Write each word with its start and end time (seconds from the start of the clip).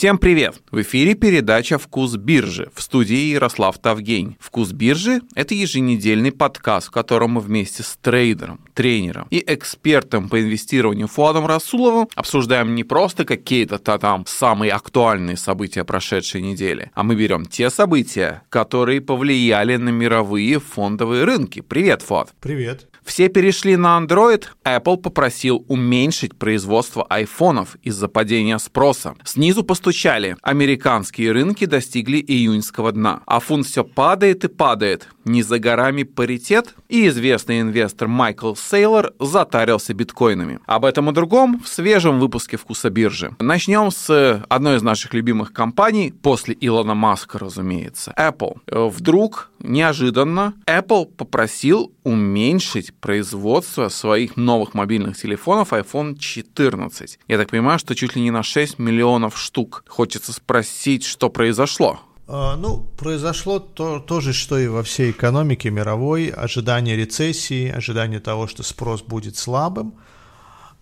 Всем 0.00 0.16
привет! 0.16 0.62
В 0.70 0.80
эфире 0.80 1.14
передача 1.14 1.76
«Вкус 1.76 2.16
биржи» 2.16 2.70
в 2.74 2.80
студии 2.80 3.34
Ярослав 3.34 3.76
Тавгень. 3.78 4.38
«Вкус 4.40 4.72
биржи»— 4.72 5.20
это 5.34 5.52
еженедельный 5.52 6.32
подкаст, 6.32 6.86
в 6.86 6.90
котором 6.90 7.32
мы 7.32 7.42
вместе 7.42 7.82
с 7.82 7.98
трейдером, 8.00 8.60
тренером 8.72 9.26
и 9.28 9.44
экспертом 9.46 10.30
по 10.30 10.40
инвестированию 10.40 11.06
Фуадом 11.06 11.44
Расуловым 11.44 12.08
обсуждаем 12.14 12.74
не 12.74 12.82
просто 12.82 13.26
какие-то 13.26 13.78
там 13.78 14.24
самые 14.26 14.72
актуальные 14.72 15.36
события 15.36 15.84
прошедшей 15.84 16.40
недели, 16.40 16.90
а 16.94 17.02
мы 17.02 17.14
берем 17.14 17.44
те 17.44 17.68
события, 17.68 18.40
которые 18.48 19.02
повлияли 19.02 19.76
на 19.76 19.90
мировые 19.90 20.60
фондовые 20.60 21.24
рынки. 21.24 21.60
Привет, 21.60 22.00
Фуад! 22.00 22.32
Привет! 22.40 22.89
Все 23.04 23.28
перешли 23.28 23.76
на 23.76 23.98
Android, 23.98 24.44
Apple 24.64 24.96
попросил 24.98 25.64
уменьшить 25.68 26.36
производство 26.36 27.04
айфонов 27.08 27.76
из-за 27.82 28.08
падения 28.08 28.58
спроса. 28.58 29.14
Снизу 29.24 29.64
постучали. 29.64 30.36
Американские 30.42 31.32
рынки 31.32 31.64
достигли 31.64 32.18
июньского 32.18 32.92
дна. 32.92 33.22
А 33.26 33.40
фунт 33.40 33.66
все 33.66 33.84
падает 33.84 34.44
и 34.44 34.48
падает. 34.48 35.08
Не 35.24 35.42
за 35.42 35.58
горами 35.58 36.02
паритет. 36.02 36.74
И 36.88 37.08
известный 37.08 37.60
инвестор 37.60 38.08
Майкл 38.08 38.54
Сейлор 38.54 39.12
затарился 39.18 39.94
биткоинами. 39.94 40.60
Об 40.66 40.84
этом 40.84 41.10
и 41.10 41.12
другом 41.12 41.60
в 41.60 41.68
свежем 41.68 42.18
выпуске 42.20 42.56
«Вкуса 42.56 42.90
биржи». 42.90 43.34
Начнем 43.38 43.90
с 43.90 44.44
одной 44.48 44.76
из 44.76 44.82
наших 44.82 45.14
любимых 45.14 45.52
компаний, 45.52 46.12
после 46.22 46.56
Илона 46.60 46.94
Маска, 46.94 47.38
разумеется, 47.38 48.14
Apple. 48.16 48.58
Вдруг, 48.66 49.50
неожиданно, 49.60 50.54
Apple 50.66 51.06
попросил 51.06 51.92
уменьшить 52.02 52.89
производство 52.94 53.88
своих 53.88 54.36
новых 54.36 54.74
мобильных 54.74 55.16
телефонов 55.16 55.72
iPhone 55.72 56.18
14. 56.18 57.18
Я 57.28 57.38
так 57.38 57.50
понимаю, 57.50 57.78
что 57.78 57.94
чуть 57.94 58.16
ли 58.16 58.22
не 58.22 58.30
на 58.30 58.42
6 58.42 58.78
миллионов 58.78 59.38
штук. 59.38 59.84
Хочется 59.88 60.32
спросить, 60.32 61.04
что 61.04 61.30
произошло. 61.30 62.00
А, 62.26 62.56
ну, 62.56 62.86
произошло 62.96 63.58
то, 63.58 63.98
то 63.98 64.20
же, 64.20 64.32
что 64.32 64.58
и 64.58 64.68
во 64.68 64.82
всей 64.82 65.10
экономике 65.10 65.70
мировой. 65.70 66.28
Ожидание 66.28 66.96
рецессии, 66.96 67.68
ожидание 67.68 68.20
того, 68.20 68.46
что 68.46 68.62
спрос 68.62 69.02
будет 69.02 69.36
слабым, 69.36 69.94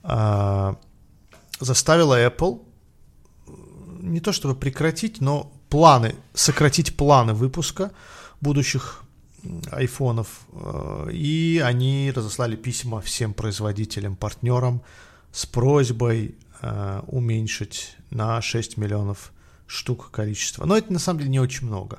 а, 0.03 0.77
заставило 1.61 2.25
Apple 2.27 2.63
не 4.01 4.21
то 4.21 4.33
чтобы 4.33 4.55
прекратить, 4.55 5.21
но 5.21 5.53
планы, 5.69 6.15
сократить 6.35 6.97
планы 6.97 7.35
выпуска 7.35 7.93
будущих 8.41 9.03
айфонов, 9.71 10.41
э, 10.53 11.11
и 11.13 11.63
они 11.65 12.13
разослали 12.15 12.57
письма 12.57 13.01
всем 13.01 13.35
производителям, 13.35 14.17
партнерам 14.17 14.83
с 15.33 15.47
просьбой 15.47 16.35
э, 16.61 17.03
уменьшить 17.07 17.97
на 18.11 18.41
6 18.41 18.77
миллионов 18.77 19.33
штук 19.67 20.11
количество. 20.11 20.65
Но 20.65 20.77
это 20.77 20.93
на 20.93 20.99
самом 20.99 21.21
деле 21.21 21.31
не 21.31 21.41
очень 21.41 21.67
много. 21.67 21.99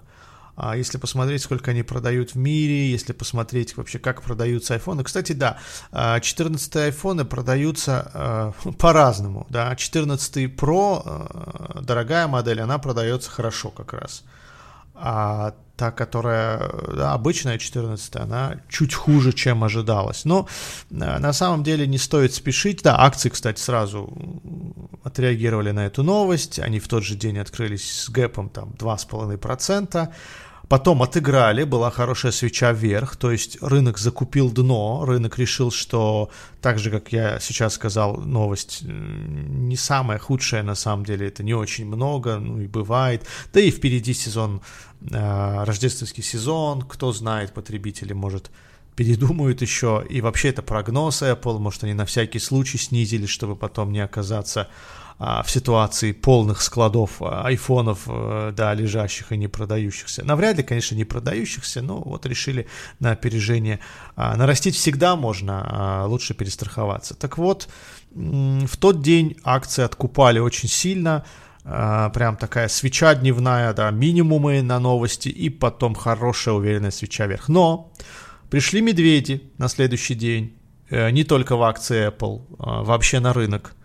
А 0.61 0.75
если 0.75 0.97
посмотреть, 0.97 1.41
сколько 1.41 1.71
они 1.71 1.83
продают 1.83 2.31
в 2.31 2.35
мире, 2.35 2.91
если 2.91 3.13
посмотреть 3.13 3.77
вообще, 3.77 3.97
как 3.97 4.21
продаются 4.21 4.73
айфоны. 4.73 5.05
Кстати, 5.05 5.31
да, 5.31 5.57
14 5.93 6.75
а, 6.75 6.83
айфоны 6.83 7.23
продаются 7.23 8.11
э, 8.13 8.71
по-разному. 8.77 9.47
Да. 9.49 9.73
14 9.73 10.53
Pro, 10.53 11.01
э, 11.05 11.81
дорогая 11.81 12.27
модель, 12.27 12.59
она 12.59 12.77
продается 12.77 13.31
хорошо 13.31 13.69
как 13.69 13.93
раз. 13.93 14.23
А 15.01 15.53
та, 15.79 15.91
которая 15.91 16.69
да, 16.93 17.13
обычная 17.13 17.57
14, 17.57 18.17
она 18.17 18.57
чуть 18.67 18.93
хуже, 18.93 19.31
чем 19.31 19.63
ожидалось. 19.63 20.25
Но 20.25 20.47
э, 20.91 20.95
на 20.95 21.31
самом 21.31 21.63
деле 21.63 21.87
не 21.87 21.97
стоит 21.97 22.33
спешить. 22.33 22.81
Да, 22.83 22.99
акции, 22.99 23.29
кстати, 23.29 23.61
сразу 23.61 24.13
отреагировали 25.03 25.71
на 25.71 25.85
эту 25.85 26.03
новость. 26.03 26.59
Они 26.59 26.79
в 26.79 26.87
тот 26.89 27.05
же 27.05 27.15
день 27.15 27.37
открылись 27.37 28.01
с 28.01 28.09
гэпом 28.09 28.49
там 28.49 28.71
2,5%. 28.77 30.09
Потом 30.69 31.01
отыграли, 31.01 31.63
была 31.63 31.89
хорошая 31.89 32.31
свеча 32.31 32.73
вверх, 32.73 33.15
то 33.15 33.31
есть 33.31 33.57
рынок 33.59 33.97
закупил 33.97 34.51
дно, 34.51 35.03
рынок 35.03 35.39
решил, 35.39 35.71
что 35.71 36.29
так 36.61 36.77
же, 36.77 36.91
как 36.91 37.11
я 37.11 37.39
сейчас 37.39 37.73
сказал, 37.73 38.17
новость 38.17 38.83
не 38.83 39.75
самая 39.75 40.19
худшая 40.19 40.61
на 40.61 40.75
самом 40.75 41.05
деле, 41.05 41.27
это 41.27 41.41
не 41.41 41.55
очень 41.55 41.87
много, 41.87 42.37
ну 42.37 42.61
и 42.61 42.67
бывает. 42.67 43.25
Да 43.51 43.59
и 43.59 43.71
впереди 43.71 44.13
сезон, 44.13 44.57
э, 44.57 44.88
рождественский 45.01 46.23
сезон, 46.23 46.81
кто 46.81 47.11
знает, 47.11 47.53
потребители, 47.53 48.13
может, 48.13 48.51
передумают 48.95 49.61
еще. 49.61 50.05
И 50.09 50.19
вообще 50.19 50.49
это 50.49 50.61
прогноз 50.61 51.21
Apple, 51.21 51.57
может 51.57 51.85
они 51.85 51.93
на 51.93 52.05
всякий 52.05 52.39
случай 52.39 52.77
снизили, 52.77 53.27
чтобы 53.27 53.55
потом 53.55 53.93
не 53.93 54.01
оказаться 54.01 54.67
а, 55.21 55.43
в 55.43 55.51
ситуации 55.51 56.13
полных 56.13 56.61
складов 56.61 57.21
а, 57.21 57.43
айфонов, 57.45 58.03
э, 58.07 58.53
да, 58.55 58.73
лежащих 58.73 59.33
и 59.33 59.37
не 59.37 59.47
продающихся. 59.49 60.25
Навряд 60.25 60.57
ли, 60.57 60.63
конечно, 60.63 60.95
не 60.95 61.03
продающихся, 61.03 61.81
но 61.81 62.01
вот 62.01 62.25
решили 62.25 62.67
на 62.99 63.11
опережение 63.11 63.79
а, 64.15 64.37
нарастить 64.37 64.75
всегда 64.75 65.15
можно, 65.17 66.05
лучше 66.07 66.33
перестраховаться. 66.33 67.15
Так 67.15 67.37
вот, 67.37 67.67
в 68.11 68.77
тот 68.77 69.01
день 69.01 69.37
акции 69.43 69.83
откупали 69.83 70.39
очень 70.39 70.69
сильно, 70.69 71.25
прям 71.63 72.37
такая 72.37 72.67
свеча 72.67 73.13
дневная, 73.15 73.73
да, 73.73 73.91
минимумы 73.91 74.61
на 74.61 74.79
новости 74.79 75.29
и 75.29 75.49
потом 75.49 75.93
хорошая 75.93 76.55
уверенная 76.55 76.91
свеча 76.91 77.27
вверх. 77.27 77.49
Но 77.49 77.91
пришли 78.49 78.81
медведи 78.81 79.51
на 79.57 79.67
следующий 79.67 80.15
день, 80.15 80.53
э, 80.89 81.11
не 81.11 81.23
только 81.23 81.55
в 81.55 81.63
акции 81.63 82.09
Apple, 82.09 82.41
вообще 82.57 83.19
на 83.19 83.33
рынок. 83.33 83.75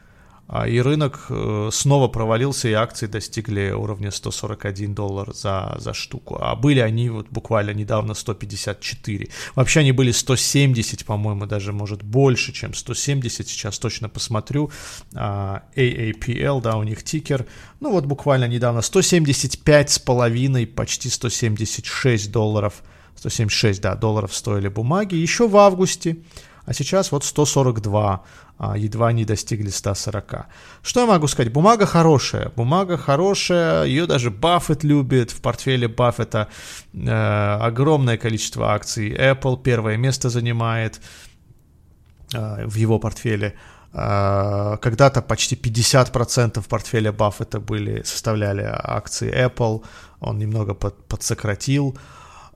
А, 0.47 0.69
и 0.69 0.79
рынок 0.79 1.27
э, 1.31 1.71
снова 1.73 2.09
провалился, 2.09 2.69
и 2.69 2.73
акции 2.73 3.07
достигли 3.07 3.71
уровня 3.71 4.11
141 4.11 4.95
доллар 4.95 5.35
за, 5.35 5.77
за 5.79 5.95
штуку. 5.95 6.37
А 6.41 6.55
были 6.55 6.81
они 6.81 7.09
вот 7.09 7.29
буквально 7.31 7.71
недавно 7.71 8.15
154. 8.15 9.29
Вообще 9.55 9.81
они 9.81 9.93
были 9.93 10.13
170, 10.13 11.07
по-моему, 11.07 11.47
даже 11.47 11.73
может 11.73 12.03
больше, 12.03 12.53
чем 12.53 12.75
170. 12.75 13.49
Сейчас 13.49 13.79
точно 13.79 14.09
посмотрю. 14.11 14.71
А, 15.15 15.63
AAPL, 15.77 16.61
да, 16.61 16.77
у 16.77 16.83
них 16.83 17.03
тикер. 17.03 17.47
Ну 17.81 17.91
вот 17.91 18.05
буквально 18.05 18.47
недавно 18.47 18.83
175 18.83 19.91
с 19.91 19.99
половиной, 19.99 20.67
почти 20.67 21.09
176 21.09 22.31
долларов. 22.31 22.83
176, 23.17 23.81
да, 23.81 23.95
долларов 23.95 24.35
стоили 24.35 24.69
бумаги. 24.69 25.15
Еще 25.15 25.49
в 25.49 25.57
августе 25.57 26.19
а 26.67 26.73
сейчас 26.73 27.13
вот 27.13 27.25
142, 27.25 28.23
а, 28.59 28.77
едва 28.77 29.13
не 29.13 29.25
достигли 29.25 29.69
140. 29.69 30.47
Что 30.83 31.01
я 31.01 31.07
могу 31.07 31.27
сказать? 31.27 31.53
Бумага 31.53 31.87
хорошая, 31.87 32.51
бумага 32.57 32.97
хорошая, 32.97 33.85
ее 33.85 34.07
даже 34.07 34.31
Баффет 34.31 34.85
любит, 34.85 35.31
в 35.31 35.41
портфеле 35.41 35.89
Баффета 35.89 36.49
э, 36.93 37.59
огромное 37.61 38.17
количество 38.17 38.73
акций, 38.73 39.13
Apple 39.13 39.63
первое 39.63 39.97
место 39.97 40.31
занимает 40.31 41.01
э, 42.33 42.67
в 42.67 42.77
его 42.77 42.99
портфеле. 42.99 43.55
Э, 43.97 44.77
когда-то 44.79 45.23
почти 45.23 45.55
50% 45.55 46.69
портфеля 46.69 47.13
Баффета 47.13 47.61
были, 47.61 48.03
составляли 48.03 48.69
акции 48.69 49.33
Apple, 49.33 49.85
он 50.19 50.39
немного 50.39 50.75
под, 50.75 51.07
подсократил. 51.07 51.97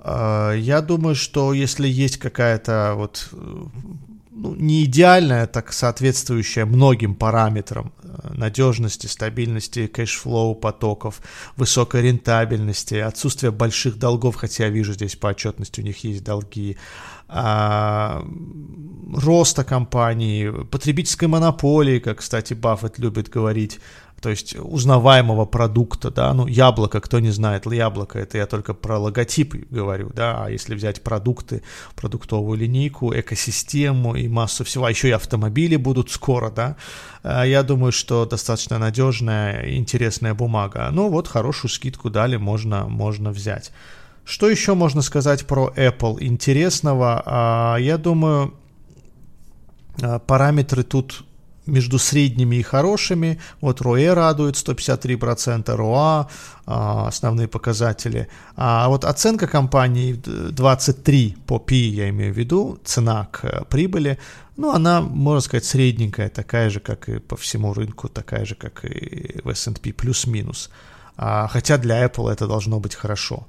Я 0.05 0.81
думаю, 0.81 1.15
что 1.15 1.53
если 1.53 1.89
есть 1.89 2.19
какая-то 2.19 2.95
вот 2.97 3.29
ну, 4.41 4.55
не 4.55 4.85
идеальная, 4.85 5.47
так 5.47 5.73
соответствующая 5.73 6.65
многим 6.65 7.17
параметрам 7.17 7.93
э, 8.03 8.35
надежности, 8.35 9.07
стабильности 9.07 9.89
cash 9.89 10.22
flow 10.22 10.55
потоков, 10.55 11.21
высокой 11.57 12.03
рентабельности, 12.03 12.95
отсутствие 12.95 13.51
больших 13.51 13.99
долгов, 13.99 14.37
хотя 14.37 14.67
я 14.67 14.71
вижу 14.71 14.93
здесь 14.93 15.17
по 15.17 15.29
отчетности 15.29 15.81
у 15.81 15.85
них 15.85 16.05
есть 16.05 16.23
долги, 16.23 16.77
а, 17.31 18.25
роста 19.13 19.65
компании, 19.65 20.65
потребительской 20.65 21.29
монополии, 21.29 21.99
как, 21.99 22.19
кстати, 22.19 22.55
Баффет 22.55 22.99
любит 22.99 23.29
говорить, 23.29 23.81
то 24.21 24.31
есть 24.31 24.57
узнаваемого 24.57 25.45
продукта, 25.45 26.11
да, 26.11 26.35
ну, 26.35 26.47
яблоко, 26.47 27.01
кто 27.01 27.21
не 27.21 27.31
знает, 27.31 27.67
яблоко, 27.67 28.19
это 28.19 28.39
я 28.39 28.47
только 28.47 28.75
про 28.75 28.99
логотип 28.99 29.55
говорю, 29.71 30.11
да, 30.15 30.45
а 30.45 30.51
если 30.51 30.75
взять 30.75 31.03
продукты, 31.03 31.63
продуктовую 31.95 32.59
линейку, 32.59 33.15
экосистему 33.15 34.17
и 34.17 34.27
массу 34.29 34.65
всего, 34.65 34.87
а 34.87 34.91
еще 34.91 35.09
и 35.09 35.13
автомобили 35.13 35.77
будут 35.77 36.11
скоро, 36.11 36.51
да, 36.51 36.77
а, 37.23 37.45
я 37.45 37.63
думаю, 37.63 37.93
что 37.93 38.27
достаточно 38.27 38.79
надежная, 38.79 39.77
интересная 39.77 40.35
бумага, 40.35 40.89
ну, 40.91 41.09
вот 41.09 41.29
хорошую 41.29 41.71
скидку 41.71 42.11
дали, 42.11 42.37
можно, 42.37 42.89
можно 42.89 43.31
взять. 43.31 43.71
Что 44.25 44.51
еще 44.51 44.75
можно 44.75 45.01
сказать 45.01 45.47
про 45.47 45.73
Apple 45.75 46.19
интересного? 46.21 47.23
А, 47.25 47.77
я 47.77 47.97
думаю, 47.97 48.53
параметры 50.27 50.83
тут 50.83 51.25
между 51.69 51.99
средними 51.99 52.57
и 52.57 52.63
хорошими. 52.63 53.39
Вот 53.61 53.81
ROE 53.81 54.15
радует 54.15 54.57
153%, 54.57 55.65
ROA, 55.77 56.27
а, 56.67 57.09
основные 57.09 57.49
показатели. 57.49 58.29
А 58.57 58.89
вот 58.89 59.05
оценка 59.05 59.47
компании 59.47 60.13
23 60.15 61.37
по 61.47 61.59
P, 61.59 61.75
я 61.77 62.09
имею 62.09 62.35
в 62.35 62.39
виду, 62.39 62.79
цена 62.85 63.29
к 63.31 63.65
прибыли, 63.71 64.19
ну, 64.59 64.73
она, 64.73 65.01
можно 65.01 65.41
сказать, 65.41 65.65
средненькая, 65.65 66.29
такая 66.29 66.69
же, 66.69 66.81
как 66.81 67.09
и 67.09 67.21
по 67.21 67.37
всему 67.37 67.73
рынку, 67.75 68.09
такая 68.09 68.45
же, 68.45 68.57
как 68.57 68.85
и 68.85 69.41
в 69.45 69.51
S&P, 69.51 69.93
плюс-минус. 69.93 70.71
А, 71.17 71.47
хотя 71.47 71.79
для 71.79 72.05
Apple 72.05 72.29
это 72.29 72.47
должно 72.47 72.81
быть 72.81 72.97
хорошо. 72.97 73.47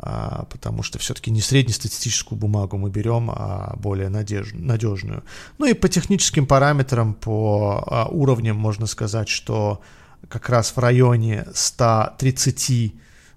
А, 0.00 0.44
потому 0.50 0.84
что 0.84 0.98
все-таки 0.98 1.30
не 1.30 1.40
среднестатистическую 1.40 2.38
бумагу 2.38 2.76
мы 2.78 2.88
берем, 2.88 3.30
а 3.30 3.74
более 3.76 4.08
надеж... 4.08 4.52
надежную. 4.52 5.24
Ну 5.58 5.66
и 5.66 5.74
по 5.74 5.88
техническим 5.88 6.46
параметрам, 6.46 7.14
по 7.14 7.82
а, 7.84 8.06
уровням 8.06 8.56
можно 8.56 8.86
сказать, 8.86 9.28
что 9.28 9.80
как 10.28 10.48
раз 10.50 10.70
в 10.70 10.78
районе 10.78 11.46
130 11.52 12.94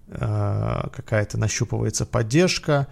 а, 0.09 0.89
какая-то 0.95 1.39
нащупывается 1.39 2.05
поддержка, 2.05 2.87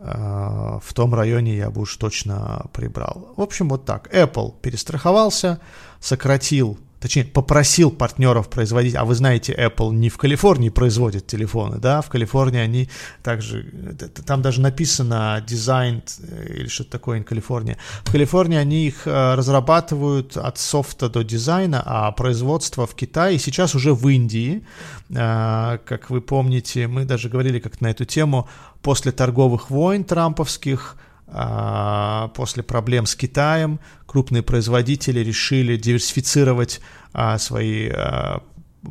в 0.00 0.94
том 0.94 1.12
районе 1.12 1.56
я 1.56 1.72
бы 1.72 1.80
уж 1.80 1.96
точно 1.96 2.66
прибрал. 2.72 3.34
В 3.36 3.40
общем, 3.40 3.68
вот 3.68 3.84
так. 3.84 4.06
Apple 4.14 4.54
перестраховался, 4.62 5.58
сократил 5.98 6.78
точнее, 7.00 7.24
попросил 7.24 7.90
партнеров 7.90 8.48
производить, 8.48 8.94
а 8.94 9.04
вы 9.04 9.14
знаете, 9.14 9.54
Apple 9.54 9.92
не 9.92 10.08
в 10.08 10.18
Калифорнии 10.18 10.68
производит 10.68 11.26
телефоны, 11.26 11.78
да, 11.78 12.00
в 12.00 12.08
Калифорнии 12.08 12.60
они 12.60 12.88
также, 13.22 13.64
там 14.26 14.42
даже 14.42 14.60
написано 14.60 15.42
дизайн 15.46 16.02
э, 16.20 16.54
или 16.54 16.68
что-то 16.68 16.90
такое 16.90 17.20
in 17.20 17.24
Калифорния. 17.24 17.78
В 18.04 18.12
Калифорнии 18.12 18.58
они 18.58 18.86
их 18.86 19.06
э, 19.06 19.34
разрабатывают 19.34 20.36
от 20.36 20.58
софта 20.58 21.08
до 21.08 21.22
дизайна, 21.22 21.82
а 21.84 22.10
производство 22.12 22.86
в 22.86 22.94
Китае 22.94 23.38
сейчас 23.38 23.74
уже 23.74 23.94
в 23.94 24.08
Индии. 24.08 24.64
Э, 25.10 25.78
как 25.84 26.10
вы 26.10 26.20
помните, 26.20 26.88
мы 26.88 27.04
даже 27.04 27.28
говорили 27.28 27.58
как 27.60 27.80
на 27.80 27.88
эту 27.88 28.04
тему, 28.04 28.48
после 28.82 29.12
торговых 29.12 29.70
войн 29.70 30.04
трамповских, 30.04 30.96
после 31.30 32.62
проблем 32.62 33.06
с 33.06 33.14
Китаем 33.14 33.80
крупные 34.06 34.42
производители 34.42 35.20
решили 35.20 35.76
диверсифицировать 35.76 36.80
а, 37.12 37.38
свои 37.38 37.90
а, 37.90 38.42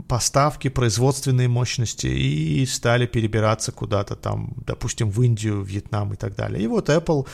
поставки, 0.08 0.68
производственные 0.68 1.48
мощности 1.48 2.08
и 2.08 2.66
стали 2.66 3.08
перебираться 3.08 3.72
куда-то 3.72 4.16
там, 4.16 4.54
допустим, 4.66 5.10
в 5.10 5.22
Индию, 5.24 5.64
Вьетнам 5.64 6.14
и 6.14 6.16
так 6.16 6.36
далее. 6.36 6.64
И 6.64 6.68
вот 6.68 6.90
Apple 6.90 7.28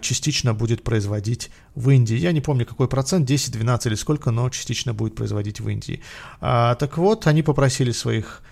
частично 0.00 0.54
будет 0.54 0.82
производить 0.82 1.50
в 1.74 1.90
Индии. 1.90 2.16
Я 2.16 2.32
не 2.32 2.40
помню, 2.40 2.64
какой 2.64 2.88
процент, 2.88 3.26
10, 3.26 3.52
12 3.52 3.86
или 3.86 3.94
сколько, 3.96 4.30
но 4.30 4.48
частично 4.48 4.94
будет 4.94 5.14
производить 5.14 5.60
в 5.60 5.68
Индии. 5.68 6.00
Так 6.40 6.96
вот, 6.96 7.26
они 7.26 7.42
попросили 7.42 7.90
своих 7.90 8.42
а, 8.42 8.49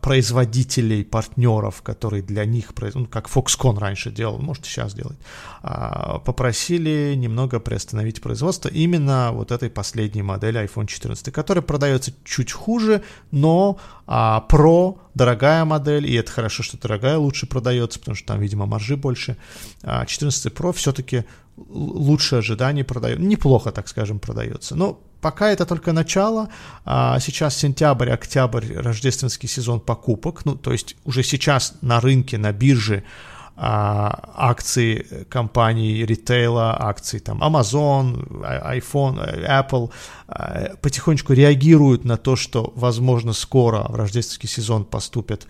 производителей, 0.00 1.04
партнеров, 1.04 1.82
которые 1.82 2.22
для 2.22 2.44
них, 2.44 2.72
ну, 2.94 3.06
как 3.06 3.28
Foxconn 3.28 3.78
раньше 3.78 4.10
делал, 4.10 4.38
может 4.38 4.66
сейчас 4.66 4.94
делать, 4.94 5.16
а, 5.62 6.18
попросили 6.18 7.14
немного 7.16 7.60
приостановить 7.60 8.20
производство 8.20 8.68
именно 8.68 9.30
вот 9.32 9.52
этой 9.52 9.70
последней 9.70 10.22
модели 10.22 10.60
iPhone 10.60 10.86
14, 10.86 11.32
которая 11.32 11.62
продается 11.62 12.12
чуть 12.24 12.50
хуже, 12.52 13.02
но 13.30 13.78
а, 14.06 14.44
Pro 14.48 14.98
дорогая 15.14 15.64
модель, 15.64 16.06
и 16.06 16.14
это 16.14 16.32
хорошо, 16.32 16.62
что 16.62 16.76
дорогая 16.76 17.18
лучше 17.18 17.46
продается, 17.46 18.00
потому 18.00 18.16
что 18.16 18.26
там, 18.26 18.40
видимо, 18.40 18.66
маржи 18.66 18.96
больше. 18.96 19.36
14 19.82 20.52
Pro 20.52 20.72
все-таки 20.72 21.24
лучше 21.56 22.36
ожиданий 22.36 22.82
продается, 22.82 23.22
неплохо, 23.22 23.70
так 23.70 23.88
скажем, 23.88 24.18
продается. 24.18 24.74
Но 24.74 25.00
Пока 25.20 25.50
это 25.50 25.66
только 25.66 25.92
начало, 25.92 26.48
а 26.84 27.18
сейчас 27.20 27.56
сентябрь, 27.56 28.10
октябрь, 28.10 28.74
рождественский 28.74 29.48
сезон 29.48 29.80
покупок, 29.80 30.44
ну, 30.44 30.54
то 30.56 30.72
есть 30.72 30.96
уже 31.04 31.22
сейчас 31.22 31.74
на 31.82 32.00
рынке, 32.00 32.38
на 32.38 32.52
бирже 32.52 33.04
а, 33.56 34.30
акции 34.34 35.26
компаний 35.28 36.06
ритейла, 36.06 36.74
акции 36.80 37.18
там 37.18 37.42
Amazon, 37.42 38.24
iPhone, 38.64 39.46
Apple 39.46 39.90
а, 40.28 40.76
потихонечку 40.80 41.34
реагируют 41.34 42.06
на 42.06 42.16
то, 42.16 42.36
что, 42.36 42.72
возможно, 42.74 43.34
скоро 43.34 43.84
в 43.88 43.96
рождественский 43.96 44.48
сезон 44.48 44.86
поступят 44.86 45.44
а, 45.44 45.48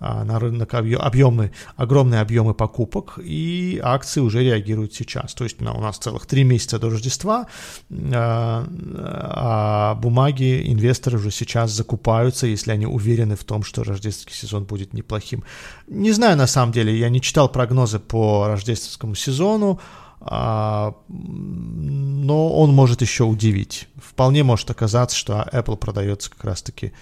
на 0.00 0.38
рынок 0.38 0.74
объемы, 0.74 1.52
огромные 1.76 2.20
объемы 2.20 2.54
покупок, 2.54 3.18
и 3.22 3.80
акции 3.82 4.20
уже 4.20 4.42
реагируют 4.42 4.94
сейчас. 4.94 5.34
То 5.34 5.44
есть 5.44 5.60
ну, 5.60 5.72
у 5.74 5.80
нас 5.80 5.98
целых 5.98 6.26
три 6.26 6.44
месяца 6.44 6.78
до 6.78 6.90
Рождества, 6.90 7.46
а, 7.90 8.66
а 8.66 9.94
бумаги 9.96 10.64
инвесторы 10.66 11.18
уже 11.18 11.30
сейчас 11.30 11.70
закупаются, 11.70 12.46
если 12.46 12.72
они 12.72 12.86
уверены 12.86 13.36
в 13.36 13.44
том, 13.44 13.62
что 13.62 13.84
рождественский 13.84 14.34
сезон 14.34 14.64
будет 14.64 14.92
неплохим. 14.92 15.44
Не 15.86 16.12
знаю, 16.12 16.36
на 16.36 16.46
самом 16.46 16.72
деле, 16.72 16.96
я 16.98 17.08
не 17.08 17.20
читал 17.20 17.48
прогнозы 17.48 17.98
по 17.98 18.46
рождественскому 18.48 19.14
сезону, 19.14 19.80
а, 20.20 20.94
но 21.08 22.52
он 22.52 22.72
может 22.72 23.02
еще 23.02 23.24
удивить. 23.24 23.88
Вполне 23.96 24.44
может 24.44 24.70
оказаться, 24.70 25.16
что 25.16 25.48
Apple 25.52 25.76
продается 25.76 26.30
как 26.30 26.44
раз-таки 26.44 26.92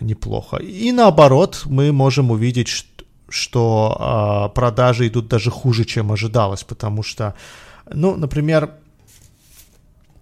неплохо. 0.00 0.56
И 0.56 0.92
наоборот, 0.92 1.62
мы 1.66 1.92
можем 1.92 2.30
увидеть, 2.30 2.68
что 3.28 3.96
а, 3.98 4.48
продажи 4.48 5.08
идут 5.08 5.28
даже 5.28 5.50
хуже, 5.50 5.84
чем 5.84 6.12
ожидалось, 6.12 6.64
потому 6.64 7.02
что, 7.02 7.34
ну, 7.92 8.16
например, 8.16 8.70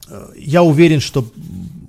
э, 0.08 0.28
я 0.36 0.62
уверен, 0.62 1.00
что 1.00 1.26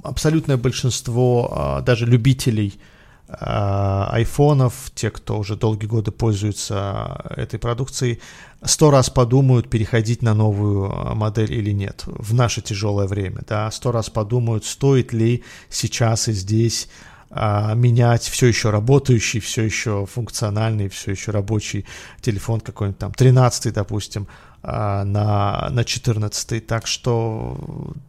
абсолютное 0.04 0.58
большинство 0.58 1.50
а, 1.52 1.82
даже 1.82 2.06
любителей 2.06 2.80
а, 3.28 4.10
айфонов, 4.12 4.92
те, 4.94 5.10
кто 5.10 5.40
уже 5.40 5.56
долгие 5.56 5.88
годы 5.88 6.12
пользуются 6.12 7.22
этой 7.36 7.60
продукцией, 7.60 8.22
сто 8.64 8.92
раз 8.92 9.10
подумают, 9.10 9.70
переходить 9.70 10.22
на 10.22 10.34
новую 10.34 11.16
модель 11.16 11.52
или 11.52 11.72
нет 11.72 12.04
в 12.06 12.34
наше 12.34 12.62
тяжелое 12.62 13.08
время. 13.08 13.42
Да, 13.48 13.70
сто 13.72 13.92
раз 13.92 14.10
подумают, 14.10 14.66
стоит 14.66 15.14
ли 15.14 15.44
сейчас 15.70 16.28
и 16.28 16.32
здесь 16.32 16.88
менять 17.30 18.24
все 18.24 18.48
еще 18.48 18.70
работающий, 18.70 19.40
все 19.40 19.64
еще 19.64 20.06
функциональный, 20.06 20.88
все 20.88 21.12
еще 21.12 21.32
рабочий 21.32 21.86
телефон 22.22 22.62
какой-нибудь 22.62 23.00
там 23.00 23.14
13, 23.14 23.74
допустим, 23.74 24.28
а, 24.64 25.04
на, 25.04 25.70
на 25.72 25.84
14. 25.84 26.66
Так 26.66 26.88
что, 26.88 27.58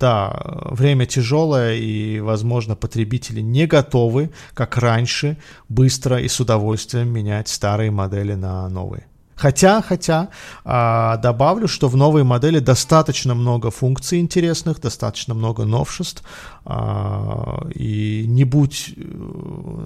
да, 0.00 0.40
время 0.70 1.06
тяжелое, 1.06 1.74
и, 1.74 2.20
возможно, 2.20 2.74
потребители 2.74 3.40
не 3.40 3.66
готовы, 3.66 4.30
как 4.54 4.76
раньше, 4.76 5.36
быстро 5.68 6.20
и 6.20 6.28
с 6.28 6.40
удовольствием 6.40 7.08
менять 7.08 7.48
старые 7.48 7.90
модели 7.90 8.34
на 8.34 8.68
новые. 8.68 9.06
Хотя, 9.38 9.82
хотя, 9.82 10.28
а, 10.64 11.16
добавлю, 11.18 11.68
что 11.68 11.88
в 11.88 11.96
новой 11.96 12.24
модели 12.24 12.58
достаточно 12.58 13.34
много 13.34 13.70
функций 13.70 14.18
интересных, 14.18 14.80
достаточно 14.80 15.32
много 15.32 15.64
новшеств, 15.64 16.24
а, 16.64 17.64
и 17.72 18.24
не 18.26 18.42
будь 18.42 18.94
э, 18.96 19.00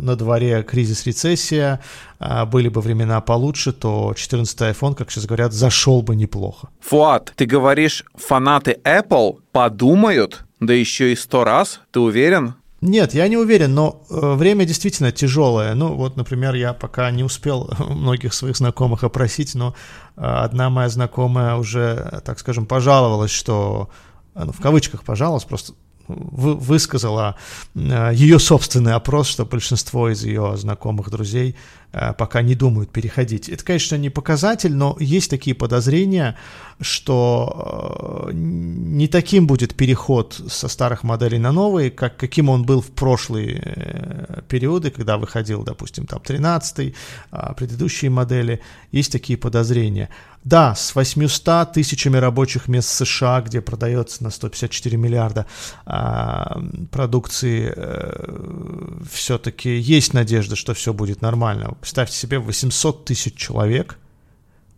на 0.01 0.17
дворе 0.17 0.63
кризис-рецессия, 0.63 1.81
а, 2.19 2.47
были 2.47 2.71
бы 2.71 2.81
времена 2.81 3.21
получше, 3.21 3.73
то 3.73 4.15
14 4.17 4.61
iPhone, 4.63 4.95
как 4.95 5.11
сейчас 5.11 5.27
говорят, 5.27 5.53
зашел 5.53 6.01
бы 6.01 6.17
неплохо. 6.17 6.69
Фуат, 6.81 7.35
ты 7.37 7.45
говоришь, 7.45 8.05
фанаты 8.15 8.79
Apple 8.85 9.41
подумают, 9.53 10.45
да 10.61 10.73
еще 10.73 11.13
и 11.13 11.17
сто 11.17 11.45
раз, 11.45 11.81
ты 11.91 12.01
уверен? 12.01 12.55
Нет, 12.83 13.15
я 13.15 13.29
не 13.29 13.37
уверен, 13.37 13.75
но 13.75 14.03
э, 14.11 14.35
время 14.35 14.65
действительно 14.65 15.13
тяжелое. 15.13 15.73
Ну, 15.75 15.95
вот, 15.95 16.17
например, 16.17 16.55
я 16.55 16.73
пока 16.73 17.13
не 17.13 17.23
успел 17.23 17.71
многих 17.79 18.35
своих 18.35 18.57
знакомых 18.57 19.05
опросить, 19.05 19.55
но 19.55 19.77
э, 20.17 20.21
одна 20.21 20.69
моя 20.69 20.89
знакомая 20.89 21.55
уже, 21.55 22.21
так 22.25 22.41
скажем, 22.41 22.67
пожаловалась, 22.67 23.31
что, 23.31 23.89
ну, 24.35 24.51
в 24.51 24.61
кавычках 24.61 25.05
пожаловалась, 25.05 25.45
просто 25.45 25.75
высказала 26.09 27.37
э, 27.75 28.11
ее 28.15 28.39
собственный 28.39 28.95
опрос, 28.95 29.29
что 29.29 29.45
большинство 29.45 30.09
из 30.09 30.25
ее 30.25 30.57
знакомых 30.57 31.11
друзей 31.11 31.57
э, 31.93 32.13
пока 32.13 32.43
не 32.43 32.55
думают 32.55 32.91
переходить. 32.91 33.49
Это, 33.49 33.65
конечно, 33.65 33.97
не 33.97 34.11
показатель, 34.11 34.75
но 34.75 34.97
есть 35.01 35.31
такие 35.31 35.55
подозрения, 35.55 36.37
что 36.81 38.29
э, 38.29 38.33
не 38.33 39.09
таким 39.09 39.47
будет 39.47 39.75
переход 39.75 40.41
со 40.49 40.69
старых 40.69 41.03
моделей 41.03 41.39
на 41.39 41.53
новые, 41.53 41.91
как 41.91 42.17
каким 42.17 42.49
он 42.49 42.65
был 42.65 42.81
в 42.81 42.91
прошлые 42.91 44.43
периоды, 44.49 44.91
когда 44.91 45.17
выходил, 45.17 45.63
допустим, 45.63 46.07
там 46.07 46.21
13 46.21 46.95
а 47.31 47.55
предыдущие 47.55 48.11
модели. 48.11 48.61
Есть 48.91 49.13
такие 49.13 49.39
подозрения. 49.39 50.09
Да, 50.45 50.75
с 50.75 50.95
800 50.95 51.73
тысячами 51.73 52.17
рабочих 52.17 52.67
мест 52.67 52.89
США, 52.89 53.43
где 53.43 53.61
продается 53.61 54.25
на 54.25 54.31
154 54.31 54.97
миллиарда 54.97 55.47
а, 55.87 56.61
продукции, 56.91 57.73
э, 57.75 58.99
все-таки 59.09 59.77
есть 59.79 60.15
надежда, 60.15 60.57
что 60.57 60.75
все 60.75 60.93
будет 60.93 61.23
нормально. 61.23 61.77
Представьте 61.81 62.17
себе, 62.17 62.41
800 62.41 63.05
тысяч 63.05 63.37
человек 63.37 63.99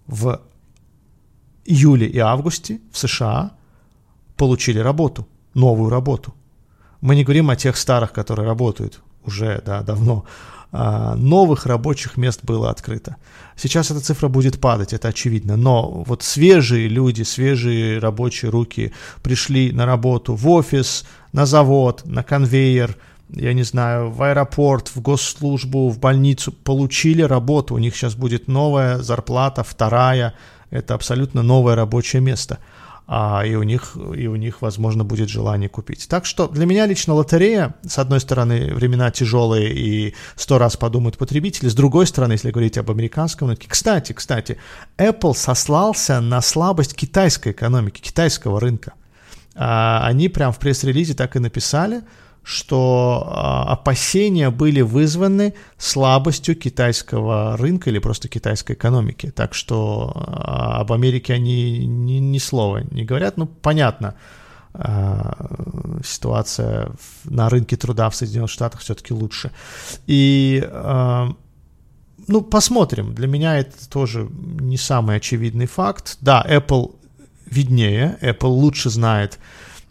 в 0.07 0.43
июле 1.65 2.07
и 2.09 2.19
августе 2.19 2.81
в 2.93 2.99
США 2.99 3.53
получили 4.37 4.79
работу. 4.79 5.27
новую 5.55 5.89
работу. 5.89 6.35
Мы 7.01 7.15
не 7.15 7.23
говорим 7.23 7.49
о 7.49 7.57
тех 7.57 7.77
старых, 7.77 8.13
которые 8.13 8.47
работают 8.47 9.01
уже 9.25 9.63
да, 9.65 9.83
давно. 9.83 10.25
А 10.77 11.15
новых 11.15 11.67
рабочих 11.67 12.17
мест 12.17 12.41
было 12.43 12.69
открыто. 12.69 13.15
Сейчас 13.55 13.93
эта 13.93 14.01
цифра 14.01 14.27
будет 14.27 14.61
падать, 14.61 14.93
это 14.93 15.07
очевидно. 15.07 15.57
Но 15.57 16.03
вот 16.05 16.25
свежие 16.25 16.89
люди, 16.89 17.23
свежие 17.23 18.01
рабочие 18.01 18.51
руки 18.51 18.93
пришли 19.23 19.71
на 19.71 19.87
работу 19.87 20.35
в 20.35 20.49
офис, 20.49 21.07
на 21.33 21.47
завод, 21.47 22.03
на 22.07 22.25
конвейер, 22.25 22.97
я 23.31 23.53
не 23.53 23.63
знаю, 23.63 24.11
в 24.11 24.21
аэропорт, 24.21 24.89
в 24.89 25.01
госслужбу, 25.01 25.89
в 25.91 26.01
больницу, 26.01 26.51
получили 26.51 27.23
работу. 27.23 27.75
У 27.75 27.79
них 27.79 27.95
сейчас 27.95 28.17
будет 28.17 28.49
новая 28.49 28.99
зарплата, 28.99 29.63
вторая. 29.63 30.35
Это 30.71 30.95
абсолютно 30.95 31.45
новое 31.45 31.77
рабочее 31.77 32.21
место 32.21 32.59
а, 33.07 33.43
и, 33.45 33.55
у 33.55 33.63
них, 33.63 33.97
и 34.17 34.27
у 34.27 34.37
них, 34.37 34.63
возможно, 34.63 35.05
будет 35.05 35.29
желание 35.29 35.69
купить. 35.69 36.09
Так 36.09 36.25
что 36.25 36.49
для 36.49 36.65
меня 36.65 36.87
лично 36.87 37.15
лотерея, 37.15 37.75
с 37.87 37.99
одной 37.99 38.21
стороны, 38.21 38.73
времена 38.75 39.11
тяжелые 39.11 39.73
и 39.75 40.15
сто 40.37 40.59
раз 40.59 40.77
подумают 40.77 41.19
потребители, 41.19 41.69
с 41.69 41.75
другой 41.75 42.07
стороны, 42.07 42.33
если 42.33 42.51
говорить 42.51 42.79
об 42.79 42.91
американском 42.91 43.49
рынке. 43.49 43.69
Кстати, 43.69 44.13
кстати, 44.13 44.59
Apple 44.97 45.35
сослался 45.35 46.21
на 46.21 46.41
слабость 46.41 46.95
китайской 46.95 47.53
экономики, 47.53 48.01
китайского 48.01 48.59
рынка. 48.59 48.95
А, 49.55 50.07
они 50.07 50.29
прям 50.29 50.53
в 50.53 50.59
пресс-релизе 50.59 51.15
так 51.15 51.37
и 51.37 51.39
написали– 51.39 52.03
что 52.45 53.27
а, 53.27 53.73
опасения 53.73 54.51
были 54.51 54.83
вызваны 54.83 55.55
слабостью 55.79 56.55
китайского 56.55 57.57
рынка 57.57 57.89
или 57.89 57.99
просто 57.99 58.29
китайской 58.29 58.73
экономики. 58.73 59.31
Так 59.31 59.55
что 59.55 60.13
а, 60.15 60.81
об 60.81 60.93
Америке 60.93 61.33
они 61.33 61.87
ни, 61.87 62.19
ни 62.19 62.39
слова 62.39 62.85
не 62.91 63.05
говорят. 63.05 63.39
Ну, 63.39 63.47
понятно, 63.47 64.15
а, 64.75 65.35
ситуация 66.05 66.93
на 67.25 67.49
рынке 67.49 67.79
труда 67.79 68.11
в 68.11 68.15
Соединенных 68.15 68.51
Штатах 68.51 68.83
все-таки 68.83 69.15
лучше. 69.15 69.51
И, 70.07 70.69
ну, 72.27 72.43
посмотрим. 72.43 73.15
Для 73.15 73.27
меня 73.27 73.59
это 73.59 73.89
тоже 73.89 74.29
не 74.61 74.77
самый 74.77 75.17
очевидный 75.17 75.67
факт. 75.67 76.19
Да, 76.21 76.45
Apple 76.47 76.95
виднее, 77.47 78.19
Apple 78.21 78.49
лучше 78.49 78.91
знает, 78.91 79.39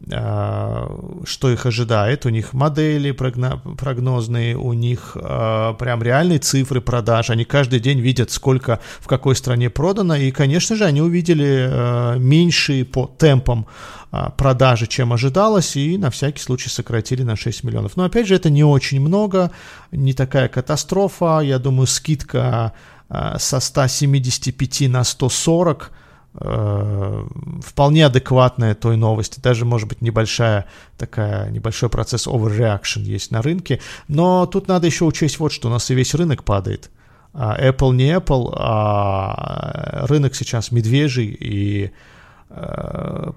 что 0.05 1.49
их 1.49 1.65
ожидает. 1.65 2.25
У 2.25 2.29
них 2.29 2.53
модели 2.53 3.11
прогнозные, 3.11 4.57
у 4.57 4.73
них 4.73 5.15
э, 5.15 5.73
прям 5.79 6.03
реальные 6.03 6.39
цифры 6.39 6.81
продаж. 6.81 7.29
Они 7.29 7.45
каждый 7.45 7.79
день 7.79 8.01
видят, 8.01 8.29
сколько 8.29 8.79
в 8.99 9.07
какой 9.07 9.35
стране 9.35 9.69
продано. 9.69 10.15
И, 10.15 10.31
конечно 10.31 10.75
же, 10.75 10.83
они 10.83 11.01
увидели 11.01 11.69
э, 11.69 12.17
меньшие 12.19 12.83
по 12.83 13.05
темпам 13.17 13.65
э, 14.11 14.25
продажи, 14.35 14.87
чем 14.87 15.13
ожидалось, 15.13 15.77
и 15.77 15.97
на 15.97 16.09
всякий 16.09 16.41
случай 16.41 16.69
сократили 16.69 17.23
на 17.23 17.37
6 17.37 17.63
миллионов. 17.63 17.95
Но, 17.95 18.03
опять 18.03 18.27
же, 18.27 18.35
это 18.35 18.49
не 18.49 18.65
очень 18.65 18.99
много, 18.99 19.51
не 19.91 20.13
такая 20.13 20.49
катастрофа. 20.49 21.39
Я 21.39 21.59
думаю, 21.59 21.87
скидка 21.87 22.73
э, 23.09 23.35
со 23.39 23.61
175 23.61 24.89
на 24.89 25.05
140– 25.05 25.91
Э, 26.01 26.02
вполне 26.35 28.05
адекватная 28.05 28.75
той 28.75 28.97
новости, 28.97 29.39
даже, 29.39 29.65
может 29.65 29.87
быть, 29.87 30.01
небольшая 30.01 30.65
такая, 30.97 31.49
небольшой 31.51 31.89
процесс 31.89 32.27
overreaction 32.27 33.01
есть 33.01 33.31
на 33.31 33.41
рынке, 33.41 33.79
но 34.07 34.45
тут 34.45 34.67
надо 34.67 34.87
еще 34.87 35.05
учесть 35.05 35.39
вот 35.39 35.51
что, 35.51 35.67
у 35.67 35.71
нас 35.71 35.89
и 35.91 35.95
весь 35.95 36.15
рынок 36.15 36.43
падает. 36.43 36.89
А 37.33 37.59
Apple 37.59 37.93
не 37.93 38.15
Apple, 38.15 38.53
а 38.55 40.05
рынок 40.07 40.35
сейчас 40.35 40.71
медвежий, 40.71 41.27
и 41.39 41.85
Э, 41.85 42.12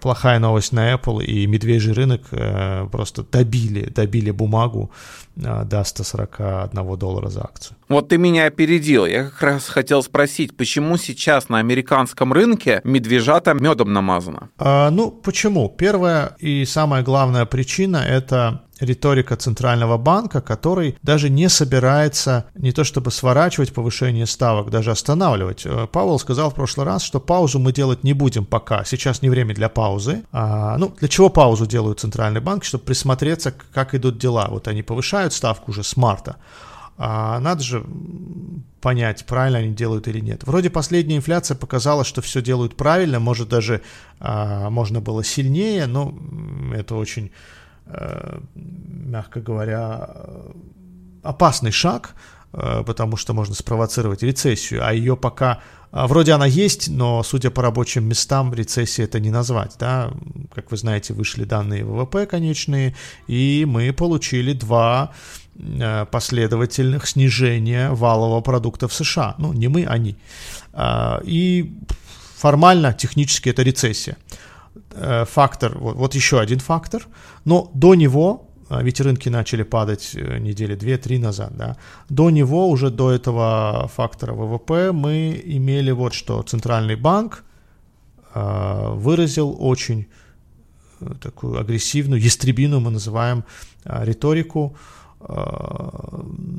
плохая 0.00 0.38
новость 0.38 0.72
на 0.72 0.92
Apple 0.92 1.24
и 1.24 1.46
медвежий 1.46 1.94
рынок 1.94 2.22
э, 2.32 2.86
просто 2.92 3.22
добили, 3.22 3.88
добили 3.88 4.30
бумагу 4.30 4.90
э, 5.36 5.64
до 5.64 5.84
141 5.84 6.98
доллара 6.98 7.28
за 7.28 7.40
акцию. 7.42 7.76
Вот 7.88 8.08
ты 8.08 8.18
меня 8.18 8.46
опередил. 8.46 9.06
Я 9.06 9.24
как 9.24 9.42
раз 9.42 9.68
хотел 9.68 10.02
спросить, 10.02 10.56
почему 10.56 10.96
сейчас 10.98 11.48
на 11.48 11.58
американском 11.58 12.32
рынке 12.32 12.80
медвежата 12.84 13.54
медом 13.54 13.92
намазано? 13.92 14.50
А, 14.58 14.90
ну, 14.90 15.10
почему? 15.10 15.68
Первая 15.68 16.36
и 16.38 16.64
самая 16.64 17.02
главная 17.02 17.46
причина– 17.46 17.96
это 18.08 18.65
риторика 18.80 19.36
Центрального 19.36 19.96
банка, 19.96 20.40
который 20.40 20.98
даже 21.02 21.30
не 21.30 21.48
собирается 21.48 22.46
не 22.54 22.72
то 22.72 22.84
чтобы 22.84 23.10
сворачивать 23.10 23.72
повышение 23.72 24.26
ставок, 24.26 24.70
даже 24.70 24.90
останавливать. 24.90 25.64
Э, 25.64 25.86
Пауэлл 25.90 26.18
сказал 26.18 26.50
в 26.50 26.54
прошлый 26.54 26.86
раз, 26.86 27.02
что 27.02 27.20
паузу 27.20 27.58
мы 27.58 27.72
делать 27.72 28.04
не 28.04 28.12
будем 28.12 28.44
пока. 28.44 28.84
Сейчас 28.84 29.22
не 29.22 29.30
время 29.30 29.54
для 29.54 29.68
паузы. 29.68 30.24
А, 30.32 30.76
ну, 30.78 30.94
для 30.98 31.08
чего 31.08 31.30
паузу 31.30 31.66
делают 31.66 32.00
Центральный 32.00 32.40
банк? 32.40 32.64
Чтобы 32.64 32.84
присмотреться, 32.84 33.54
как 33.72 33.94
идут 33.94 34.18
дела. 34.18 34.48
Вот 34.50 34.68
они 34.68 34.82
повышают 34.82 35.32
ставку 35.32 35.70
уже 35.70 35.82
с 35.82 35.96
марта. 35.96 36.36
А 36.98 37.40
надо 37.40 37.62
же 37.62 37.84
понять, 38.80 39.26
правильно 39.26 39.58
они 39.58 39.74
делают 39.74 40.08
или 40.08 40.20
нет. 40.20 40.42
Вроде 40.44 40.70
последняя 40.70 41.16
инфляция 41.16 41.54
показала, 41.54 42.04
что 42.04 42.22
все 42.22 42.40
делают 42.40 42.76
правильно, 42.76 43.20
может 43.20 43.48
даже 43.48 43.82
а, 44.18 44.70
можно 44.70 45.00
было 45.00 45.22
сильнее, 45.22 45.86
но 45.86 46.14
это 46.74 46.94
очень 46.94 47.32
мягко 48.54 49.40
говоря, 49.40 50.10
опасный 51.26 51.72
шаг, 51.72 52.14
э, 52.52 52.82
потому 52.86 53.16
что 53.16 53.34
можно 53.34 53.54
спровоцировать 53.54 54.22
рецессию, 54.22 54.86
а 54.86 54.92
ее 54.92 55.16
пока 55.16 55.60
вроде 55.92 56.32
она 56.32 56.46
есть, 56.46 56.88
но 56.88 57.22
судя 57.22 57.50
по 57.50 57.62
рабочим 57.62 58.04
местам 58.04 58.52
рецессии 58.52 59.04
это 59.04 59.20
не 59.20 59.30
назвать, 59.30 59.76
да, 59.78 60.10
как 60.54 60.70
вы 60.70 60.76
знаете, 60.76 61.14
вышли 61.14 61.44
данные 61.44 61.84
ВВП 61.84 62.26
конечные, 62.26 62.94
и 63.28 63.64
мы 63.66 63.92
получили 63.92 64.52
два 64.52 65.12
э, 65.58 66.06
последовательных 66.10 67.06
снижения 67.06 67.90
валового 67.90 68.40
продукта 68.40 68.88
в 68.88 68.92
США, 68.92 69.34
ну 69.38 69.52
не 69.52 69.68
мы, 69.68 69.86
они, 69.86 70.16
и 71.24 71.72
формально, 72.36 72.92
технически 72.92 73.48
это 73.48 73.62
рецессия. 73.62 74.16
Э, 74.98 75.24
фактор, 75.24 75.78
вот, 75.78 75.96
вот 75.96 76.14
еще 76.14 76.40
один 76.40 76.58
фактор, 76.58 77.06
но 77.44 77.70
до 77.74 77.94
него, 77.94 78.48
а, 78.68 78.82
ведь 78.82 79.00
рынки 79.00 79.28
начали 79.28 79.62
падать 79.62 80.12
э, 80.14 80.38
недели 80.38 80.74
две-три 80.74 81.18
назад, 81.18 81.56
да, 81.56 81.76
до 82.08 82.30
него, 82.30 82.70
уже 82.70 82.90
до 82.90 83.10
этого 83.10 83.90
фактора 83.94 84.32
ВВП, 84.32 84.92
мы 84.92 85.40
имели 85.44 85.92
вот 85.92 86.14
что, 86.14 86.42
Центральный 86.42 86.96
банк 86.96 87.44
э, 88.34 88.94
выразил 88.94 89.54
очень 89.58 90.06
э, 91.00 91.14
такую 91.20 91.60
агрессивную, 91.60 92.20
ястребиную 92.20 92.80
мы 92.80 92.90
называем 92.90 93.44
э, 93.84 94.04
риторику, 94.04 94.76
э, 95.20 95.34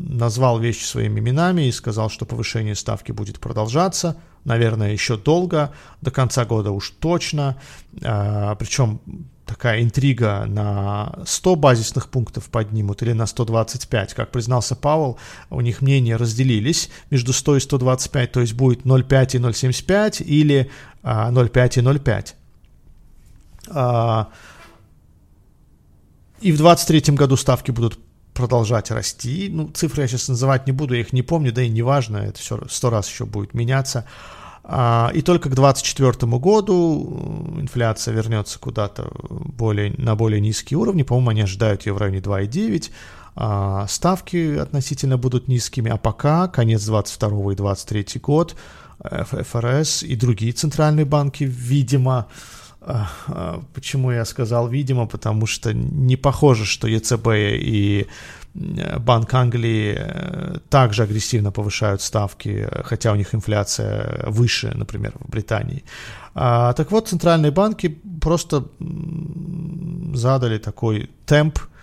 назвал 0.09 0.59
вещи 0.59 0.83
своими 0.83 1.19
именами 1.19 1.63
и 1.63 1.71
сказал, 1.71 2.09
что 2.09 2.25
повышение 2.25 2.75
ставки 2.75 3.11
будет 3.11 3.39
продолжаться, 3.39 4.15
наверное, 4.45 4.91
еще 4.91 5.17
долго, 5.17 5.73
до 6.01 6.11
конца 6.11 6.45
года 6.45 6.71
уж 6.71 6.91
точно. 6.99 7.57
А, 8.03 8.55
причем 8.55 9.01
такая 9.45 9.81
интрига 9.81 10.45
на 10.45 11.19
100 11.25 11.55
базисных 11.55 12.09
пунктов 12.09 12.49
поднимут 12.49 13.01
или 13.01 13.13
на 13.13 13.25
125. 13.25 14.13
Как 14.13 14.31
признался 14.31 14.75
Пауэлл, 14.75 15.17
у 15.49 15.61
них 15.61 15.81
мнения 15.81 16.17
разделились 16.17 16.89
между 17.09 17.33
100 17.33 17.57
и 17.57 17.59
125, 17.61 18.31
то 18.31 18.41
есть 18.41 18.53
будет 18.53 18.85
0,5 18.85 19.37
и 19.37 19.39
0,75 19.39 20.23
или 20.23 20.69
0,5 21.01 21.01
а, 21.03 21.29
и 21.31 21.83
0,5. 21.83 22.33
А, 23.69 24.29
и 26.41 26.51
в 26.51 26.57
2023 26.57 27.15
году 27.15 27.35
ставки 27.35 27.71
будут 27.71 27.97
продолжать 28.37 28.91
расти. 28.91 29.49
Ну, 29.51 29.69
цифры 29.69 30.03
я 30.03 30.07
сейчас 30.07 30.29
называть 30.29 30.67
не 30.67 30.71
буду, 30.71 30.93
я 30.93 31.01
их 31.01 31.11
не 31.11 31.23
помню, 31.23 31.51
да 31.51 31.63
и 31.63 31.69
не 31.69 31.81
важно, 31.81 32.17
это 32.17 32.39
все 32.39 32.61
сто 32.69 32.91
раз 32.91 33.09
еще 33.09 33.25
будет 33.25 33.55
меняться. 33.55 34.05
А, 34.63 35.09
и 35.13 35.21
только 35.21 35.49
к 35.49 35.55
2024 35.55 36.31
году 36.37 37.55
э, 37.57 37.61
инфляция 37.61 38.13
вернется 38.13 38.59
куда-то 38.59 39.11
более, 39.29 39.93
на 39.97 40.15
более 40.15 40.39
низкие 40.39 40.77
уровни. 40.77 41.01
По-моему, 41.03 41.31
они 41.31 41.41
ожидают 41.41 41.85
ее 41.85 41.93
в 41.93 41.97
районе 41.97 42.19
2,9. 42.19 42.91
А, 43.35 43.87
ставки 43.87 44.57
относительно 44.57 45.17
будут 45.17 45.47
низкими. 45.47 45.89
А 45.89 45.97
пока 45.97 46.47
конец 46.47 46.85
22 46.85 47.53
и 47.53 47.55
23 47.55 48.19
год 48.21 48.55
ФРС 48.99 50.03
и 50.03 50.15
другие 50.15 50.51
центральные 50.51 51.05
банки, 51.05 51.43
видимо, 51.43 52.27
почему 53.73 54.11
я 54.11 54.25
сказал 54.25 54.67
видимо, 54.67 55.07
потому 55.07 55.45
что 55.45 55.73
не 55.73 56.15
похоже, 56.15 56.65
что 56.65 56.87
ЕЦБ 56.87 57.27
и 57.35 58.07
Банк 58.99 59.33
Англии 59.33 59.95
э, 59.97 60.57
также 60.69 61.03
агрессивно 61.03 61.51
повышают 61.51 62.01
ставки, 62.01 62.67
хотя 62.83 63.11
у 63.11 63.15
них 63.15 63.35
инфляция 63.35 64.25
выше, 64.27 64.71
например, 64.73 65.13
в 65.19 65.29
Британии. 65.29 65.83
А, 66.33 66.73
так 66.73 66.91
вот, 66.91 67.07
центральные 67.07 67.51
банки 67.51 67.99
просто 68.19 68.63
задали 70.13 70.57
такой 70.57 71.09
темп 71.25 71.59
Э, 71.59 71.76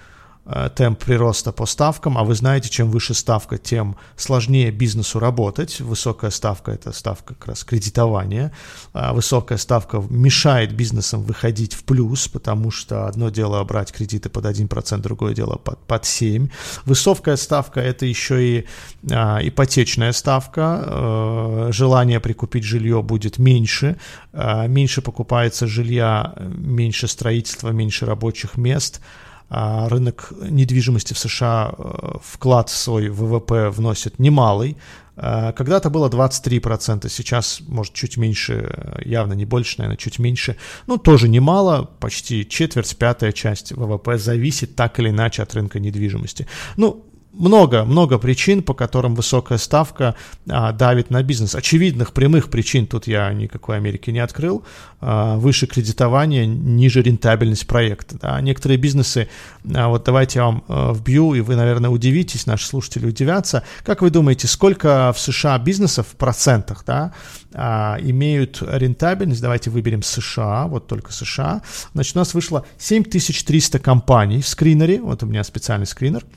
темп 0.74 1.04
прироста 1.04 1.52
по 1.52 1.64
ставкам, 1.66 2.18
а 2.18 2.24
вы 2.24 2.34
знаете, 2.34 2.68
чем 2.68 2.90
выше 2.90 3.14
ставка, 3.14 3.56
тем 3.56 3.96
сложнее 4.16 4.70
бизнесу 4.70 5.18
работать. 5.18 5.80
Высокая 5.80 6.30
ставка– 6.30 6.72
это 6.72 6.92
ставка 6.92 7.34
как 7.34 7.48
раз 7.48 7.64
кредитования. 7.64 8.52
А 8.92 9.14
высокая 9.14 9.56
ставка 9.56 10.04
мешает 10.10 10.74
бизнесам 10.74 11.22
выходить 11.22 11.74
в 11.74 11.84
плюс, 11.84 12.28
потому 12.28 12.70
что 12.70 13.06
одно 13.06 13.30
дело 13.30 13.64
брать 13.64 13.92
кредиты 13.92 14.28
под 14.28 14.44
1%, 14.44 14.98
другое 14.98 15.34
дело 15.34 15.56
под, 15.56 15.78
под 15.78 16.02
7%. 16.02 16.50
Высокая 16.84 17.36
ставка– 17.36 17.80
это 17.82 18.04
еще 18.04 18.58
и 18.58 18.66
а, 19.10 19.40
ипотечная 19.42 20.12
ставка. 20.12 20.84
А, 20.84 21.68
желание 21.72 22.20
прикупить 22.20 22.64
жилье 22.64 23.02
будет 23.02 23.38
меньше. 23.38 23.96
А, 24.32 24.66
меньше 24.66 25.00
покупается 25.00 25.66
жилья, 25.66 26.34
меньше 26.38 27.08
строительства, 27.08 27.70
меньше 27.70 28.04
рабочих 28.04 28.58
мест– 28.58 29.00
рынок 29.48 30.32
недвижимости 30.40 31.12
в 31.12 31.18
США 31.18 31.74
э, 31.76 32.16
вклад 32.22 32.70
свой 32.70 33.08
ВВП 33.08 33.70
вносит 33.70 34.18
немалый. 34.18 34.76
А 35.16 35.52
когда-то 35.52 35.90
было 35.90 36.08
23%, 36.08 37.08
сейчас, 37.08 37.60
может, 37.68 37.92
чуть 37.92 38.16
меньше, 38.16 39.00
явно 39.04 39.34
не 39.34 39.44
больше, 39.44 39.76
наверное, 39.78 39.96
чуть 39.96 40.18
меньше. 40.18 40.56
Ну, 40.88 40.98
тоже 40.98 41.28
немало, 41.28 41.88
почти 42.00 42.48
четверть, 42.48 42.96
пятая 42.96 43.30
часть 43.30 43.72
ВВП 43.72 44.18
зависит 44.18 44.74
так 44.74 44.98
или 44.98 45.10
иначе 45.10 45.42
от 45.42 45.54
рынка 45.54 45.78
недвижимости. 45.78 46.48
Ну, 46.76 47.06
много, 47.36 47.84
много 47.84 48.18
причин, 48.18 48.62
по 48.62 48.74
которым 48.74 49.14
высокая 49.14 49.58
ставка 49.58 50.14
а, 50.48 50.72
давит 50.72 51.10
на 51.10 51.22
бизнес. 51.22 51.54
Очевидных 51.54 52.12
прямых 52.12 52.48
причин 52.50 52.86
тут 52.86 53.06
я 53.06 53.32
никакой 53.32 53.76
Америки 53.76 54.10
не 54.10 54.20
открыл. 54.20 54.64
А, 55.00 55.36
выше 55.36 55.66
кредитование, 55.66 56.46
ниже 56.46 57.02
рентабельность 57.02 57.66
проекта. 57.66 58.18
Да. 58.20 58.40
Некоторые 58.40 58.78
бизнесы, 58.78 59.28
а, 59.74 59.88
вот 59.88 60.04
давайте 60.04 60.38
я 60.38 60.46
вам 60.46 60.64
а, 60.68 60.92
вбью, 60.92 61.34
и 61.34 61.40
вы, 61.40 61.56
наверное, 61.56 61.90
удивитесь, 61.90 62.46
наши 62.46 62.66
слушатели 62.66 63.06
удивятся. 63.06 63.64
Как 63.84 64.02
вы 64.02 64.10
думаете, 64.10 64.46
сколько 64.46 65.12
в 65.14 65.20
США 65.20 65.58
бизнесов 65.58 66.06
в 66.08 66.16
процентах 66.16 66.84
да, 66.86 67.12
а, 67.52 67.98
имеют 68.00 68.62
рентабельность? 68.62 69.42
Давайте 69.42 69.70
выберем 69.70 70.02
США, 70.02 70.66
вот 70.66 70.86
только 70.86 71.12
США. 71.12 71.62
Значит, 71.92 72.16
у 72.16 72.20
нас 72.20 72.32
вышло 72.32 72.64
7300 72.78 73.78
компаний 73.78 74.40
в 74.40 74.48
скринере. 74.48 75.00
Вот 75.00 75.22
у 75.22 75.26
меня 75.26 75.42
специальный 75.44 75.86
скринер– 75.86 76.24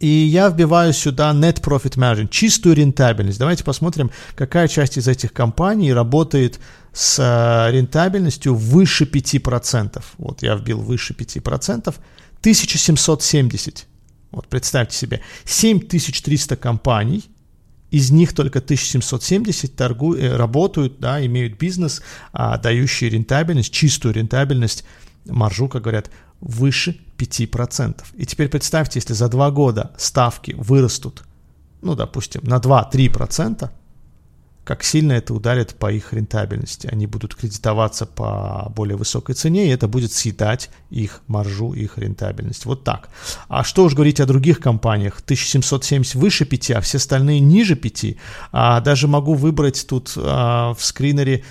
и 0.00 0.06
я 0.06 0.48
вбиваю 0.48 0.92
сюда 0.92 1.32
net 1.32 1.60
profit 1.60 1.96
margin, 1.96 2.28
чистую 2.28 2.74
рентабельность. 2.74 3.38
Давайте 3.38 3.64
посмотрим, 3.64 4.10
какая 4.34 4.68
часть 4.68 4.98
из 4.98 5.08
этих 5.08 5.32
компаний 5.32 5.92
работает 5.92 6.60
с 6.92 7.18
э, 7.18 7.72
рентабельностью 7.72 8.54
выше 8.54 9.04
5%. 9.04 10.02
Вот 10.18 10.42
я 10.42 10.54
вбил 10.54 10.80
выше 10.80 11.14
5%. 11.14 11.94
1770. 12.40 13.86
Вот 14.30 14.48
представьте 14.48 14.96
себе, 14.96 15.20
7300 15.44 16.56
компаний, 16.56 17.24
из 17.90 18.10
них 18.10 18.34
только 18.34 18.58
1770 18.58 19.76
торгу, 19.76 20.14
э, 20.14 20.36
работают, 20.36 20.98
да, 20.98 21.24
имеют 21.24 21.58
бизнес, 21.58 22.02
а, 22.32 22.58
дающий 22.58 23.08
рентабельность, 23.08 23.72
чистую 23.72 24.14
рентабельность, 24.14 24.84
маржу, 25.24 25.68
как 25.68 25.82
говорят, 25.82 26.10
выше 26.40 26.98
5%. 27.16 28.04
И 28.14 28.26
теперь 28.26 28.48
представьте, 28.48 28.98
если 28.98 29.14
за 29.14 29.28
два 29.28 29.50
года 29.50 29.92
ставки 29.98 30.54
вырастут, 30.58 31.24
ну, 31.82 31.94
допустим, 31.94 32.42
на 32.44 32.56
2-3%, 32.56 33.70
как 34.66 34.82
сильно 34.82 35.12
это 35.12 35.32
ударит 35.32 35.76
по 35.76 35.92
их 35.92 36.12
рентабельности. 36.12 36.88
Они 36.88 37.06
будут 37.06 37.36
кредитоваться 37.36 38.04
по 38.04 38.72
более 38.74 38.96
высокой 38.96 39.36
цене, 39.36 39.68
и 39.68 39.70
это 39.70 39.86
будет 39.86 40.12
съедать 40.12 40.70
их 40.90 41.20
маржу, 41.28 41.72
их 41.72 41.98
рентабельность. 41.98 42.64
Вот 42.64 42.82
так. 42.82 43.08
А 43.48 43.62
что 43.62 43.84
уж 43.84 43.94
говорить 43.94 44.18
о 44.18 44.26
других 44.26 44.58
компаниях. 44.58 45.20
1770 45.20 46.16
выше 46.16 46.44
5, 46.44 46.70
а 46.72 46.80
все 46.80 46.98
остальные 46.98 47.38
ниже 47.38 47.76
5. 47.76 48.16
А 48.50 48.80
даже 48.80 49.06
могу 49.06 49.34
выбрать 49.34 49.86
тут 49.88 50.14
а, 50.16 50.74
в 50.74 50.84
скринере 50.84 51.44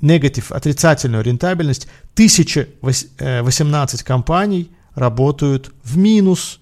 негатив, 0.00 0.50
отрицательную 0.50 1.22
рентабельность. 1.22 1.86
1018 2.14 4.02
компаний 4.02 4.72
работают 4.98 5.72
в 5.84 5.96
минус. 5.96 6.60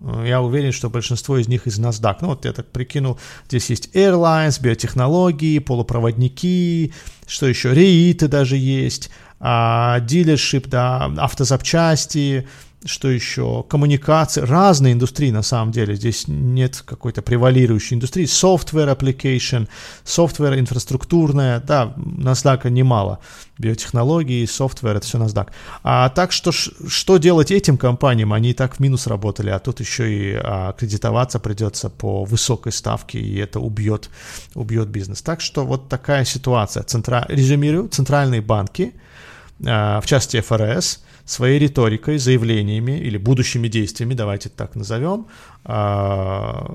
Я 0.00 0.40
уверен, 0.40 0.72
что 0.72 0.88
большинство 0.88 1.36
из 1.36 1.46
них 1.46 1.66
из 1.66 1.78
NASDAQ. 1.78 2.16
Ну 2.22 2.28
вот 2.28 2.46
я 2.46 2.52
так 2.52 2.70
прикинул, 2.72 3.18
здесь 3.48 3.68
есть 3.68 3.90
airlines, 3.94 4.60
биотехнологии, 4.60 5.58
полупроводники, 5.58 6.94
что 7.26 7.46
еще, 7.46 7.74
рейты 7.74 8.26
даже 8.28 8.56
есть, 8.56 9.10
а, 9.40 10.00
дилершип, 10.00 10.68
да, 10.68 11.04
автозапчасти, 11.18 12.48
что 12.84 13.10
еще, 13.10 13.62
коммуникации, 13.68 14.40
разные 14.40 14.94
индустрии 14.94 15.30
на 15.30 15.42
самом 15.42 15.70
деле, 15.70 15.94
здесь 15.94 16.24
нет 16.28 16.82
какой-то 16.86 17.20
превалирующей 17.20 17.94
индустрии, 17.94 18.24
software 18.24 18.96
application, 18.96 19.68
software 20.04 20.58
инфраструктурная, 20.58 21.60
да, 21.60 21.94
NASDAQ 21.96 22.70
немало, 22.70 23.18
биотехнологии, 23.58 24.44
software, 24.44 24.96
это 24.96 25.06
все 25.06 25.18
NASDAQ. 25.18 25.48
А 25.82 26.08
так 26.08 26.32
что, 26.32 26.52
что 26.52 27.18
делать 27.18 27.50
этим 27.50 27.76
компаниям, 27.76 28.32
они 28.32 28.50
и 28.50 28.54
так 28.54 28.76
в 28.76 28.80
минус 28.80 29.06
работали, 29.06 29.50
а 29.50 29.58
тут 29.58 29.80
еще 29.80 30.10
и 30.10 30.40
а, 30.42 30.72
кредитоваться 30.72 31.38
придется 31.38 31.90
по 31.90 32.24
высокой 32.24 32.72
ставке, 32.72 33.20
и 33.20 33.36
это 33.36 33.60
убьет, 33.60 34.08
убьет 34.54 34.88
бизнес. 34.88 35.20
Так 35.20 35.42
что 35.42 35.66
вот 35.66 35.88
такая 35.88 36.24
ситуация. 36.24 36.82
Центра... 36.82 37.26
Резюмирую, 37.28 37.88
центральные 37.88 38.40
банки, 38.40 38.94
а, 39.66 40.00
в 40.00 40.06
части 40.06 40.40
ФРС, 40.40 41.00
своей 41.30 41.60
риторикой, 41.60 42.18
заявлениями 42.18 42.98
или 42.98 43.16
будущими 43.16 43.68
действиями, 43.68 44.14
давайте 44.14 44.48
так 44.48 44.74
назовем, 44.74 45.26
а, 45.64 46.66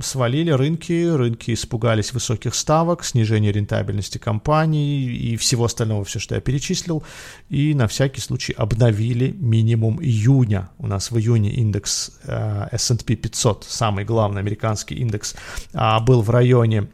свалили 0.00 0.52
рынки, 0.52 1.08
рынки 1.08 1.52
испугались 1.52 2.12
высоких 2.12 2.54
ставок, 2.54 3.04
снижения 3.04 3.50
рентабельности 3.50 4.18
компаний 4.18 5.06
и 5.06 5.36
всего 5.36 5.64
остального, 5.64 6.04
все, 6.04 6.20
что 6.20 6.36
я 6.36 6.40
перечислил, 6.40 7.02
и 7.48 7.74
на 7.74 7.88
всякий 7.88 8.20
случай 8.20 8.52
обновили 8.52 9.34
минимум 9.36 10.00
июня. 10.00 10.70
У 10.78 10.86
нас 10.86 11.10
в 11.10 11.18
июне 11.18 11.50
индекс 11.50 12.12
а, 12.26 12.68
S&P 12.70 13.16
500, 13.16 13.64
самый 13.68 14.04
главный 14.04 14.40
американский 14.40 14.94
индекс, 14.94 15.34
а, 15.72 15.98
был 15.98 16.22
в 16.22 16.30
районе 16.30 16.86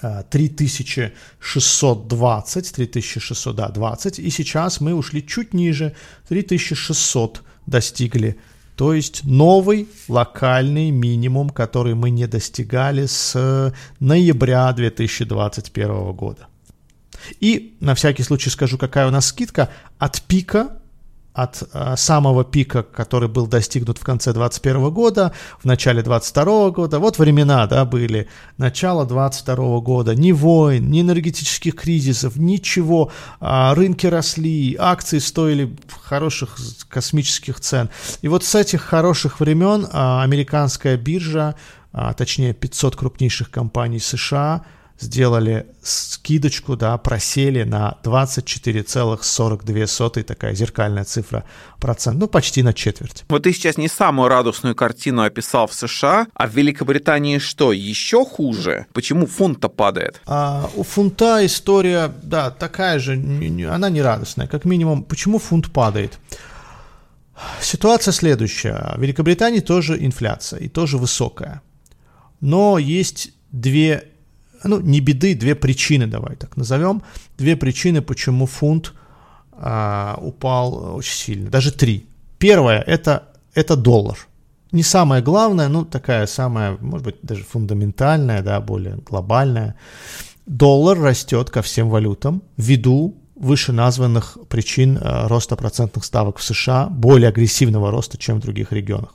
3620, 0.00 2.74
3600, 2.74 3.56
да, 3.56 3.68
20, 3.68 4.18
и 4.18 4.30
сейчас 4.30 4.80
мы 4.80 4.94
ушли 4.94 5.26
чуть 5.26 5.54
ниже, 5.54 5.94
3600 6.28 7.42
достигли, 7.66 8.38
то 8.76 8.94
есть 8.94 9.24
новый 9.24 9.88
локальный 10.06 10.92
минимум, 10.92 11.50
который 11.50 11.94
мы 11.94 12.10
не 12.10 12.28
достигали 12.28 13.06
с 13.06 13.74
ноября 13.98 14.72
2021 14.72 16.12
года. 16.12 16.46
И 17.40 17.76
на 17.80 17.94
всякий 17.94 18.22
случай 18.22 18.50
скажу, 18.50 18.78
какая 18.78 19.08
у 19.08 19.10
нас 19.10 19.26
скидка. 19.26 19.68
От 19.98 20.22
пика 20.22 20.77
от 21.38 21.62
э, 21.72 21.94
самого 21.96 22.44
пика, 22.44 22.82
который 22.82 23.28
был 23.28 23.46
достигнут 23.46 23.98
в 23.98 24.04
конце 24.04 24.32
2021 24.32 24.90
года, 24.90 25.32
в 25.60 25.64
начале 25.66 26.02
2022 26.02 26.70
года. 26.70 26.98
Вот 26.98 27.18
времена, 27.18 27.64
да, 27.68 27.84
были. 27.84 28.28
Начало 28.56 29.06
2022 29.06 29.80
года. 29.80 30.14
Ни 30.16 30.32
войн, 30.32 30.90
ни 30.90 31.00
энергетических 31.00 31.76
кризисов, 31.76 32.36
ничего. 32.36 33.12
А, 33.38 33.72
рынки 33.76 34.08
росли, 34.08 34.76
акции 34.78 35.20
стоили 35.20 35.76
хороших 36.02 36.56
космических 36.88 37.60
цен. 37.60 37.88
И 38.20 38.26
вот 38.26 38.42
с 38.42 38.56
этих 38.56 38.82
хороших 38.82 39.38
времен 39.38 39.86
а, 39.92 40.24
американская 40.24 40.96
биржа, 40.96 41.54
а, 41.92 42.14
точнее 42.14 42.52
500 42.52 42.96
крупнейших 42.96 43.52
компаний 43.52 44.00
США– 44.00 44.64
сделали 44.98 45.66
скидочку, 45.82 46.76
да, 46.76 46.96
просели 46.98 47.62
на 47.62 47.96
24,42, 48.02 50.22
такая 50.22 50.54
зеркальная 50.54 51.04
цифра 51.04 51.44
процент, 51.80 52.18
ну, 52.18 52.26
почти 52.26 52.62
на 52.62 52.72
четверть. 52.72 53.24
Вот 53.28 53.44
ты 53.44 53.52
сейчас 53.52 53.76
не 53.76 53.88
самую 53.88 54.28
радостную 54.28 54.74
картину 54.74 55.22
описал 55.22 55.66
в 55.66 55.74
США, 55.74 56.26
а 56.34 56.46
в 56.46 56.54
Великобритании 56.54 57.38
что, 57.38 57.72
еще 57.72 58.24
хуже? 58.24 58.86
Почему 58.92 59.26
фунт-то 59.26 59.68
падает? 59.68 60.20
А, 60.26 60.68
у 60.74 60.82
фунта 60.82 61.44
история, 61.46 62.12
да, 62.22 62.50
такая 62.50 62.98
же, 62.98 63.14
она 63.14 63.90
не 63.90 64.02
радостная, 64.02 64.46
как 64.46 64.64
минимум. 64.64 65.04
Почему 65.04 65.38
фунт 65.38 65.72
падает? 65.72 66.18
Ситуация 67.60 68.12
следующая. 68.12 68.94
В 68.96 69.00
Великобритании 69.00 69.60
тоже 69.60 70.04
инфляция, 70.04 70.58
и 70.58 70.68
тоже 70.68 70.98
высокая. 70.98 71.62
Но 72.40 72.78
есть 72.78 73.32
две 73.52 74.08
ну, 74.64 74.80
не 74.80 75.00
беды, 75.00 75.34
две 75.34 75.54
причины, 75.54 76.06
давай 76.06 76.36
так 76.36 76.56
назовем, 76.56 77.02
две 77.36 77.56
причины, 77.56 78.02
почему 78.02 78.46
фунт 78.46 78.94
а, 79.52 80.18
упал 80.20 80.96
очень 80.96 81.14
сильно, 81.14 81.50
даже 81.50 81.72
три. 81.72 82.06
Первое 82.38 82.80
это, 82.80 83.28
это 83.54 83.76
доллар. 83.76 84.18
Не 84.70 84.82
самое 84.82 85.22
главное, 85.22 85.68
ну, 85.68 85.84
такая 85.84 86.26
самая, 86.26 86.76
может 86.80 87.04
быть, 87.04 87.16
даже 87.22 87.42
фундаментальная, 87.44 88.42
да, 88.42 88.60
более 88.60 88.96
глобальная. 88.96 89.74
Доллар 90.46 91.00
растет 91.00 91.50
ко 91.50 91.62
всем 91.62 91.88
валютам 91.88 92.42
ввиду 92.56 93.16
вышеназванных 93.34 94.36
причин 94.48 94.98
э, 94.98 95.26
роста 95.26 95.56
процентных 95.56 96.04
ставок 96.04 96.38
в 96.38 96.42
США, 96.42 96.86
более 96.86 97.28
агрессивного 97.28 97.90
роста, 97.90 98.18
чем 98.18 98.38
в 98.38 98.42
других 98.42 98.72
регионах. 98.72 99.14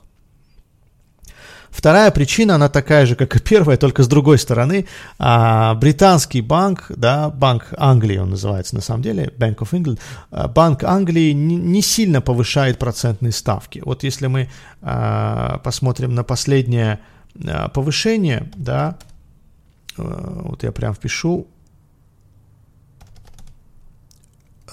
Вторая 1.74 2.12
причина, 2.12 2.56
она 2.56 2.70
такая 2.70 3.08
же, 3.08 3.16
как 3.16 3.36
и 3.36 3.40
первая, 3.40 3.78
только 3.78 4.04
с 4.04 4.08
другой 4.08 4.38
стороны. 4.38 4.86
А, 5.18 5.74
британский 5.74 6.42
банк, 6.42 6.86
да, 6.90 7.32
банк 7.32 7.74
Англии 7.78 8.18
он 8.18 8.30
называется 8.30 8.76
на 8.76 8.82
самом 8.82 9.02
деле, 9.02 9.34
Bank 9.40 9.58
of 9.58 9.72
England, 9.72 10.00
а, 10.30 10.48
банк 10.48 10.84
Англии 10.84 11.32
не, 11.32 11.56
не 11.56 11.82
сильно 11.82 12.22
повышает 12.22 12.78
процентные 12.78 13.32
ставки. 13.32 13.82
Вот 13.84 14.04
если 14.04 14.28
мы 14.28 14.50
а, 14.84 15.58
посмотрим 15.64 16.14
на 16.14 16.24
последнее 16.24 17.00
а, 17.44 17.70
повышение, 17.70 18.52
да, 18.56 19.00
а, 19.98 20.42
вот 20.44 20.62
я 20.62 20.72
прям 20.72 20.94
впишу, 20.94 21.48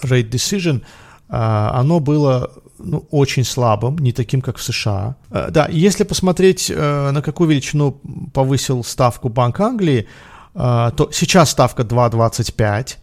rate 0.03 0.31
decision, 0.31 0.83
а, 1.31 1.73
оно 1.81 1.99
было 1.99 2.51
ну, 2.83 3.07
очень 3.11 3.45
слабым, 3.45 3.99
не 3.99 4.13
таким, 4.13 4.41
как 4.41 4.57
в 4.57 4.63
США. 4.63 5.17
Э, 5.31 5.49
да, 5.51 5.69
если 5.71 6.05
посмотреть, 6.05 6.71
э, 6.71 7.11
на 7.11 7.23
какую 7.23 7.51
величину 7.51 8.01
повысил 8.33 8.85
ставку 8.85 9.29
Банк 9.29 9.61
Англии, 9.61 10.07
э, 10.55 10.91
то 10.97 11.11
сейчас 11.13 11.51
ставка 11.51 11.83
2,25, 11.83 12.97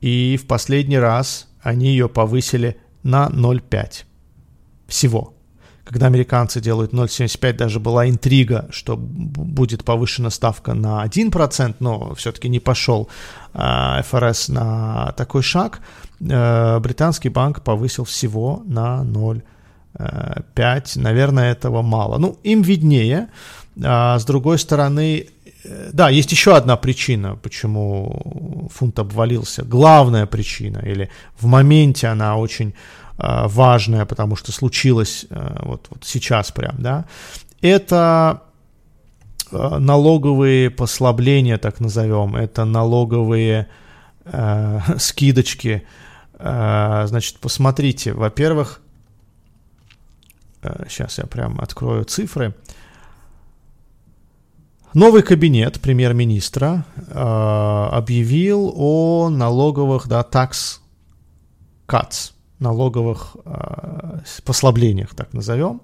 и 0.00 0.36
в 0.36 0.46
последний 0.46 0.98
раз 0.98 1.48
они 1.62 1.88
ее 1.88 2.08
повысили 2.08 2.76
на 3.02 3.28
0,5 3.28 4.04
всего. 4.86 5.34
Когда 5.88 6.06
американцы 6.06 6.60
делают 6.60 6.92
0,75, 6.92 7.52
даже 7.54 7.80
была 7.80 8.08
интрига, 8.08 8.68
что 8.70 8.96
будет 8.96 9.84
повышена 9.84 10.30
ставка 10.30 10.74
на 10.74 11.04
1%, 11.04 11.76
но 11.80 12.14
все-таки 12.14 12.48
не 12.48 12.60
пошел 12.60 13.08
ФРС 13.54 14.48
на 14.48 15.12
такой 15.16 15.42
шаг– 15.42 15.80
Э, 16.20 16.78
британский 16.80 17.28
банк 17.28 17.62
повысил 17.62 18.04
всего 18.04 18.62
на 18.66 19.02
0,5. 19.04 20.98
Наверное, 21.00 21.52
этого 21.52 21.82
мало. 21.82 22.18
Ну, 22.18 22.38
им 22.42 22.62
виднее. 22.62 23.28
А 23.82 24.18
с 24.18 24.24
другой 24.24 24.58
стороны, 24.58 25.26
э, 25.64 25.90
да, 25.92 26.08
есть 26.08 26.32
еще 26.32 26.56
одна 26.56 26.76
причина, 26.76 27.36
почему 27.36 28.68
фунт 28.74 28.98
обвалился. 28.98 29.62
Главная 29.64 30.26
причина, 30.26 30.78
или 30.78 31.08
в 31.38 31.46
моменте 31.46 32.08
она 32.08 32.36
очень 32.36 32.74
э, 33.18 33.46
важная, 33.46 34.06
потому 34.06 34.36
что 34.36 34.52
случилось 34.52 35.26
вот, 35.30 35.86
вот 35.90 36.04
сейчас 36.04 36.50
прям, 36.50 36.76
да, 36.78 37.04
это 37.60 38.42
налоговые 39.50 40.70
послабления, 40.70 41.58
так 41.58 41.80
назовем, 41.80 42.36
это 42.36 42.64
налоговые 42.64 43.68
э, 44.24 44.80
скидочки, 44.98 45.84
а, 46.38 47.06
значит, 47.06 47.38
посмотрите, 47.40 48.12
во-первых, 48.12 48.80
сейчас 50.88 51.18
а, 51.18 51.22
я 51.22 51.26
прям 51.26 51.60
открою 51.60 52.04
цифры. 52.04 52.54
Новый 54.94 55.22
кабинет 55.22 55.80
премьер-министра 55.80 56.84
э, 56.96 57.12
объявил 57.12 58.72
о 58.74 59.28
налоговых, 59.28 60.08
да, 60.08 60.22
tax 60.28 60.78
cuts, 61.86 62.32
налоговых 62.58 63.36
э, 63.44 64.20
послаблениях, 64.44 65.14
так 65.14 65.32
назовем. 65.32 65.80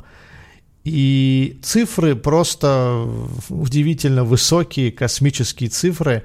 И 0.84 1.58
цифры 1.62 2.14
просто 2.14 3.08
удивительно 3.48 4.24
высокие, 4.24 4.92
космические 4.92 5.70
цифры. 5.70 6.24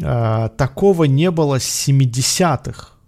Э, 0.00 0.50
такого 0.56 1.04
не 1.04 1.30
было 1.30 1.58
с 1.58 1.88
70-х 1.88 2.98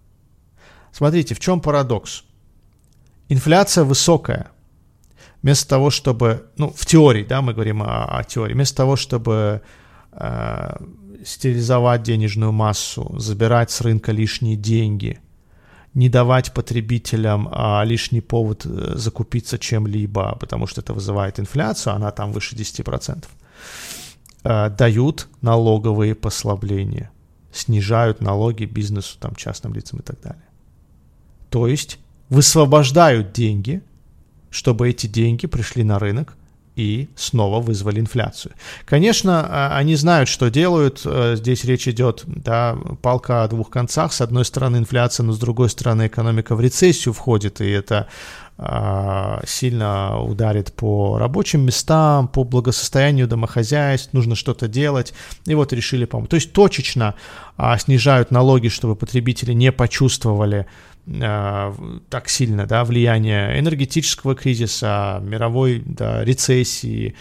Смотрите, 0.92 1.34
в 1.34 1.40
чем 1.40 1.60
парадокс? 1.60 2.24
Инфляция 3.28 3.84
высокая. 3.84 4.50
Вместо 5.42 5.68
того, 5.68 5.90
чтобы, 5.90 6.50
ну, 6.56 6.70
в 6.76 6.84
теории, 6.84 7.24
да, 7.24 7.40
мы 7.40 7.54
говорим 7.54 7.82
о, 7.82 8.04
о 8.04 8.24
теории, 8.24 8.52
вместо 8.52 8.76
того, 8.76 8.96
чтобы 8.96 9.62
э, 10.12 10.76
стерилизовать 11.24 12.02
денежную 12.02 12.52
массу, 12.52 13.14
забирать 13.18 13.70
с 13.70 13.80
рынка 13.80 14.12
лишние 14.12 14.56
деньги, 14.56 15.20
не 15.94 16.08
давать 16.08 16.52
потребителям 16.52 17.48
а, 17.50 17.82
лишний 17.84 18.20
повод 18.20 18.64
э, 18.64 18.92
закупиться 18.96 19.58
чем-либо, 19.58 20.36
потому 20.40 20.66
что 20.66 20.80
это 20.80 20.94
вызывает 20.94 21.40
инфляцию, 21.40 21.94
она 21.94 22.10
там 22.12 22.32
выше 22.32 22.54
10%, 22.54 23.24
э, 24.44 24.70
дают 24.70 25.28
налоговые 25.42 26.14
послабления, 26.14 27.10
снижают 27.52 28.20
налоги 28.20 28.66
бизнесу, 28.66 29.18
там, 29.18 29.34
частным 29.34 29.74
лицам 29.74 29.98
и 29.98 30.02
так 30.02 30.20
далее. 30.20 30.44
То 31.48 31.66
есть 31.66 31.98
высвобождают 32.28 33.32
деньги, 33.32 33.82
чтобы 34.50 34.88
эти 34.88 35.08
деньги 35.08 35.46
пришли 35.46 35.82
на 35.82 35.98
рынок 35.98 36.36
и 36.76 37.08
снова 37.16 37.60
вызвали 37.60 38.00
инфляцию. 38.00 38.54
Конечно, 38.84 39.46
а, 39.48 39.76
они 39.76 39.96
знают, 39.96 40.28
что 40.28 40.50
делают. 40.50 41.02
Э, 41.04 41.34
здесь 41.36 41.64
речь 41.64 41.88
идет, 41.88 42.22
да, 42.26 42.76
палка 43.02 43.42
о 43.44 43.48
двух 43.48 43.70
концах. 43.70 44.12
С 44.12 44.20
одной 44.20 44.44
стороны 44.44 44.78
инфляция, 44.78 45.24
но 45.24 45.32
с 45.32 45.38
другой 45.38 45.68
стороны 45.68 46.06
экономика 46.06 46.54
в 46.54 46.60
рецессию 46.60 47.12
входит, 47.12 47.60
и 47.60 47.68
это 47.68 48.08
а, 48.62 49.40
сильно 49.46 50.20
ударит 50.20 50.74
по 50.74 51.16
рабочим 51.16 51.62
местам, 51.62 52.28
по 52.28 52.44
благосостоянию 52.44 53.26
домохозяйств, 53.26 54.12
нужно 54.12 54.34
что-то 54.34 54.68
делать, 54.68 55.14
и 55.46 55.54
вот 55.54 55.72
решили 55.72 56.04
помочь. 56.04 56.28
То 56.28 56.36
есть 56.36 56.52
точечно 56.52 57.14
а, 57.56 57.78
снижают 57.78 58.30
налоги, 58.30 58.68
чтобы 58.68 58.96
потребители 58.96 59.54
не 59.54 59.72
почувствовали 59.72 60.66
Э, 61.06 61.72
так 62.08 62.28
сильно, 62.28 62.66
да, 62.66 62.84
влияние 62.84 63.58
энергетического 63.58 64.34
кризиса, 64.34 65.20
мировой 65.22 65.82
да, 65.84 66.24
рецессии 66.24 67.14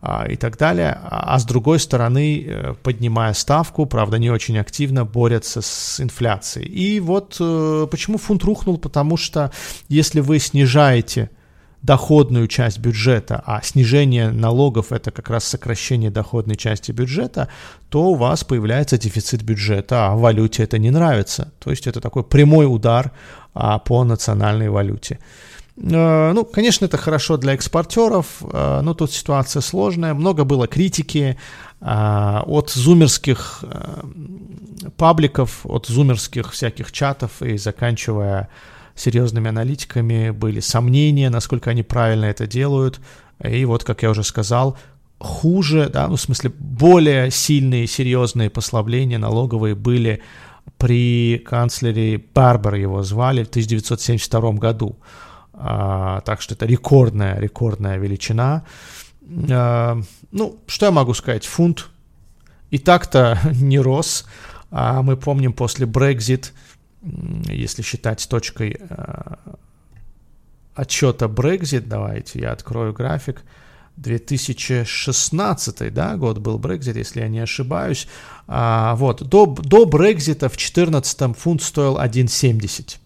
а, 0.00 0.26
и 0.28 0.36
так 0.36 0.58
далее, 0.58 0.98
а, 1.00 1.34
а 1.34 1.38
с 1.38 1.44
другой 1.44 1.78
стороны, 1.78 2.44
э, 2.44 2.74
поднимая 2.82 3.32
ставку, 3.34 3.86
правда, 3.86 4.18
не 4.18 4.30
очень 4.30 4.58
активно 4.58 5.04
борются 5.04 5.62
с 5.62 6.00
инфляцией. 6.00 6.66
И 6.66 7.00
вот 7.00 7.36
э, 7.38 7.86
почему 7.90 8.18
фунт 8.18 8.42
рухнул, 8.42 8.78
потому 8.78 9.16
что 9.16 9.52
если 9.88 10.20
вы 10.20 10.38
снижаете 10.38 11.30
доходную 11.82 12.46
часть 12.46 12.78
бюджета, 12.78 13.42
а 13.44 13.60
снижение 13.62 14.30
налогов 14.30 14.92
это 14.92 15.10
как 15.10 15.30
раз 15.30 15.44
сокращение 15.44 16.10
доходной 16.10 16.56
части 16.56 16.92
бюджета, 16.92 17.48
то 17.88 18.10
у 18.10 18.14
вас 18.14 18.44
появляется 18.44 18.98
дефицит 18.98 19.42
бюджета, 19.42 20.06
а 20.08 20.16
валюте 20.16 20.62
это 20.62 20.78
не 20.78 20.90
нравится. 20.90 21.52
То 21.58 21.70
есть 21.70 21.86
это 21.86 22.00
такой 22.00 22.22
прямой 22.22 22.66
удар 22.72 23.10
а, 23.54 23.78
по 23.78 24.04
национальной 24.04 24.68
валюте. 24.68 25.18
Э, 25.76 26.32
ну, 26.32 26.44
конечно, 26.44 26.84
это 26.84 26.96
хорошо 26.96 27.36
для 27.36 27.54
экспортеров, 27.54 28.26
э, 28.42 28.80
но 28.82 28.94
тут 28.94 29.12
ситуация 29.12 29.62
сложная. 29.62 30.14
Много 30.14 30.44
было 30.44 30.66
критики 30.66 31.36
э, 31.80 32.40
от 32.46 32.70
зумерских 32.70 33.64
пабликов, 34.96 35.60
от 35.64 35.86
зумерских 35.86 36.52
всяких 36.52 36.92
чатов 36.92 37.42
и 37.42 37.56
заканчивая 37.56 38.48
серьезными 38.94 39.48
аналитиками, 39.48 40.30
были 40.30 40.60
сомнения, 40.60 41.30
насколько 41.30 41.70
они 41.70 41.82
правильно 41.82 42.26
это 42.26 42.46
делают. 42.46 43.00
И 43.42 43.64
вот, 43.64 43.84
как 43.84 44.02
я 44.02 44.10
уже 44.10 44.24
сказал, 44.24 44.76
хуже, 45.18 45.88
да, 45.88 46.08
ну, 46.08 46.16
в 46.16 46.20
смысле, 46.20 46.52
более 46.58 47.30
сильные, 47.30 47.86
серьезные 47.86 48.50
послабления 48.50 49.18
налоговые 49.18 49.74
были 49.74 50.20
при 50.78 51.38
канцлере 51.38 52.22
Барбер 52.34 52.74
его 52.74 53.02
звали 53.02 53.44
в 53.44 53.48
1972 53.48 54.52
году. 54.52 54.96
А, 55.52 56.20
так 56.22 56.40
что 56.40 56.54
это 56.54 56.66
рекордная, 56.66 57.38
рекордная 57.38 57.98
величина. 57.98 58.64
А, 59.50 60.00
ну, 60.32 60.58
что 60.66 60.86
я 60.86 60.92
могу 60.92 61.14
сказать? 61.14 61.46
Фунт 61.46 61.88
и 62.70 62.78
так-то 62.78 63.38
не 63.52 63.78
рос. 63.78 64.26
А 64.70 65.02
мы 65.02 65.16
помним 65.16 65.52
после 65.52 65.86
Brexit 65.86 66.52
если 67.02 67.82
считать 67.82 68.28
точкой 68.28 68.76
э, 68.78 69.34
отчета 70.74 71.26
Brexit, 71.26 71.86
давайте 71.86 72.40
я 72.40 72.52
открою 72.52 72.92
график, 72.92 73.42
2016 73.96 75.92
да, 75.92 76.16
год 76.16 76.38
был 76.38 76.58
Brexit, 76.58 76.96
если 76.96 77.20
я 77.20 77.28
не 77.28 77.40
ошибаюсь. 77.40 78.08
А, 78.46 78.94
вот, 78.96 79.22
до, 79.22 79.46
до 79.46 79.84
Brexit 79.84 80.36
в 80.36 80.56
2014 80.56 81.36
фунт 81.36 81.62
стоил 81.62 81.98
1,70. 81.98 82.96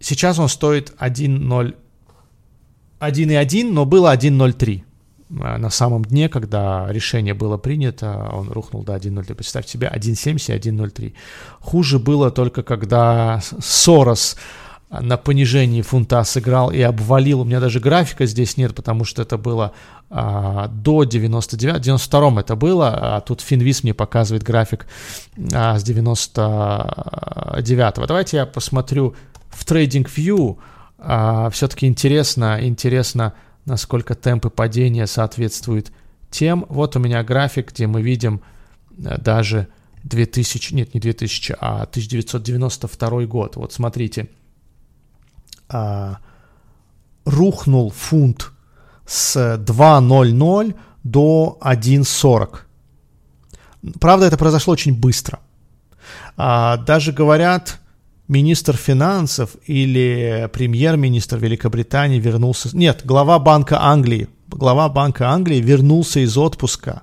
Сейчас 0.00 0.38
он 0.38 0.48
стоит 0.48 0.92
1,0, 1.00 1.74
1,1, 3.00 3.72
но 3.72 3.86
было 3.86 4.14
1,03. 4.14 4.84
Э, 5.40 5.56
на 5.56 5.70
самом 5.70 6.04
дне, 6.04 6.28
когда 6.28 6.86
решение 6.90 7.34
было 7.34 7.56
принято, 7.56 8.30
он 8.32 8.50
рухнул 8.50 8.82
до 8.82 8.94
1.03. 8.94 9.34
Представьте 9.34 9.72
себе 9.72 9.92
1.70 9.94 10.56
и 10.56 10.70
1.03. 10.70 11.14
Хуже 11.60 11.98
было 11.98 12.30
только, 12.30 12.62
когда 12.62 13.40
Сорос 13.60 14.36
на 15.00 15.16
понижении 15.16 15.82
фунта 15.82 16.22
сыграл 16.24 16.70
и 16.70 16.80
обвалил. 16.80 17.40
У 17.40 17.44
меня 17.44 17.60
даже 17.60 17.80
графика 17.80 18.26
здесь 18.26 18.56
нет, 18.56 18.74
потому 18.74 19.04
что 19.04 19.22
это 19.22 19.38
было 19.38 19.72
а, 20.10 20.68
до 20.68 21.04
99, 21.04 21.80
92 21.80 22.40
это 22.40 22.56
было, 22.56 23.16
а 23.16 23.20
тут 23.20 23.40
Финвис 23.40 23.82
мне 23.82 23.94
показывает 23.94 24.44
график 24.44 24.86
а, 25.52 25.78
с 25.78 25.82
99 25.82 27.98
-го. 27.98 28.06
Давайте 28.06 28.36
я 28.36 28.46
посмотрю 28.46 29.14
в 29.50 29.64
TradingView. 29.64 30.56
А, 30.98 31.50
все-таки 31.50 31.86
интересно, 31.86 32.58
интересно, 32.60 33.32
насколько 33.66 34.14
темпы 34.14 34.50
падения 34.50 35.06
соответствуют 35.06 35.92
тем. 36.30 36.66
Вот 36.68 36.96
у 36.96 36.98
меня 36.98 37.22
график, 37.22 37.72
где 37.72 37.86
мы 37.86 38.02
видим 38.02 38.40
а, 39.04 39.18
даже 39.18 39.68
2000, 40.04 40.74
нет, 40.74 40.94
не 40.94 41.00
2000, 41.00 41.56
а 41.60 41.82
1992 41.82 43.24
год. 43.26 43.56
Вот 43.56 43.72
смотрите, 43.72 44.28
а, 45.68 46.18
рухнул 47.24 47.90
фунт 47.90 48.52
с 49.06 49.36
2.00 49.36 50.74
до 51.04 51.58
1.40. 51.60 52.58
Правда, 54.00 54.26
это 54.26 54.38
произошло 54.38 54.72
очень 54.72 54.98
быстро. 54.98 55.40
А, 56.36 56.78
даже 56.78 57.12
говорят, 57.12 57.80
министр 58.28 58.76
финансов 58.76 59.50
или 59.66 60.48
премьер-министр 60.52 61.38
Великобритании 61.38 62.18
вернулся... 62.18 62.76
Нет, 62.76 63.02
глава 63.04 63.38
Банка 63.38 63.82
Англии. 63.82 64.28
Глава 64.48 64.88
Банка 64.88 65.30
Англии 65.30 65.60
вернулся 65.60 66.20
из 66.20 66.36
отпуска. 66.36 67.02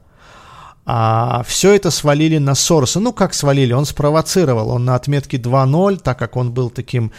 А 0.86 1.44
все 1.48 1.74
это 1.74 1.92
свалили 1.92 2.38
на 2.38 2.56
Сороса. 2.56 3.00
Ну, 3.00 3.14
как 3.14 3.34
свалили? 3.34 3.74
Он 3.74 3.86
спровоцировал. 3.86 4.70
Он 4.70 4.84
на 4.84 4.96
отметке 4.96 5.38
2.0, 5.38 6.00
так 6.02 6.18
как 6.18 6.36
он 6.36 6.52
был 6.52 6.70
таким 6.70 7.12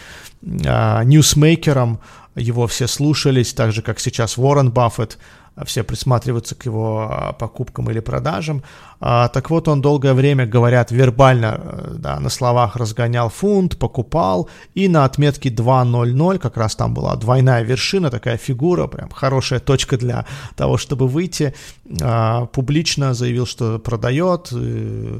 а, 0.67 1.05
ньюсмейкером, 1.05 2.01
его 2.35 2.67
все 2.67 2.89
слушались, 2.89 3.53
так 3.53 3.73
же, 3.73 3.83
как 3.83 4.01
сейчас 4.01 4.39
Уоррен 4.39 4.71
Баффет– 4.71 5.19
все 5.65 5.85
присматриваются 5.85 6.55
к 6.55 6.65
его 6.65 7.09
а, 7.11 7.33
покупкам 7.33 7.91
или 7.91 8.01
продажам. 8.01 8.63
А, 9.05 9.29
так 9.29 9.51
вот, 9.51 9.67
он 9.67 9.81
долгое 9.81 10.15
время, 10.15 10.47
говорят, 10.47 10.93
вербально, 10.93 11.61
э, 11.61 11.95
да, 11.99 12.21
на 12.21 12.31
словах 12.31 12.77
разгонял 12.77 13.31
фунт, 13.31 13.77
покупал, 13.77 14.49
и 14.77 14.87
на 14.87 15.05
отметке 15.05 15.49
2.00, 15.49 16.39
как 16.39 16.57
раз 16.57 16.77
там 16.77 16.95
была 16.95 17.17
двойная 17.17 17.65
вершина, 17.65 18.11
такая 18.11 18.37
фигура, 18.37 18.87
прям 18.87 19.11
хорошая 19.11 19.59
точка 19.59 19.99
для 19.99 20.25
того, 20.55 20.79
чтобы 20.79 21.09
выйти, 21.09 21.53
а, 22.01 22.47
публично 22.47 23.13
заявил, 23.13 23.45
что 23.45 23.81
продает, 23.81 24.51
э, 24.53 25.19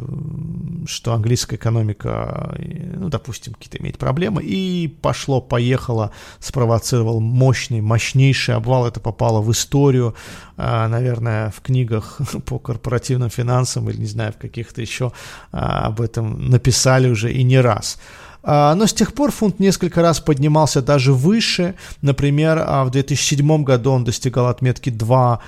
что 0.87 1.15
английская 1.15 1.57
экономика, 1.57 2.55
э, 2.59 2.95
ну, 2.97 3.09
допустим, 3.09 3.55
какие-то 3.55 3.79
имеет 3.79 3.99
проблемы, 3.99 4.45
и 4.45 4.97
пошло-поехало, 5.03 6.13
спровоцировал 6.39 7.19
мощный, 7.19 7.81
мощнейший 7.81 8.55
обвал, 8.55 8.87
это 8.87 9.01
попало 9.01 9.41
в 9.41 9.51
историю, 9.51 10.15
наверное, 10.57 11.51
в 11.51 11.61
книгах 11.61 12.21
по 12.47 12.61
корпоративным 12.61 13.29
финансам 13.31 13.72
или, 13.77 13.97
не 13.97 14.07
знаю, 14.07 14.33
в 14.33 14.37
каких-то 14.37 14.81
еще 14.81 15.13
а, 15.53 15.87
об 15.87 16.01
этом 16.01 16.49
написали 16.51 17.09
уже 17.09 17.33
и 17.33 17.43
не 17.43 17.61
раз. 17.61 17.99
А, 18.45 18.75
но 18.75 18.87
с 18.87 18.93
тех 18.93 19.15
пор 19.15 19.31
фунт 19.31 19.61
несколько 19.61 20.03
раз 20.03 20.21
поднимался 20.21 20.83
даже 20.83 21.13
выше. 21.13 21.75
Например, 22.01 22.59
в 22.85 22.91
2007 22.91 23.63
году 23.63 23.93
он 23.93 24.05
достигал 24.05 24.49
отметки 24.49 24.91
2, 24.91 25.41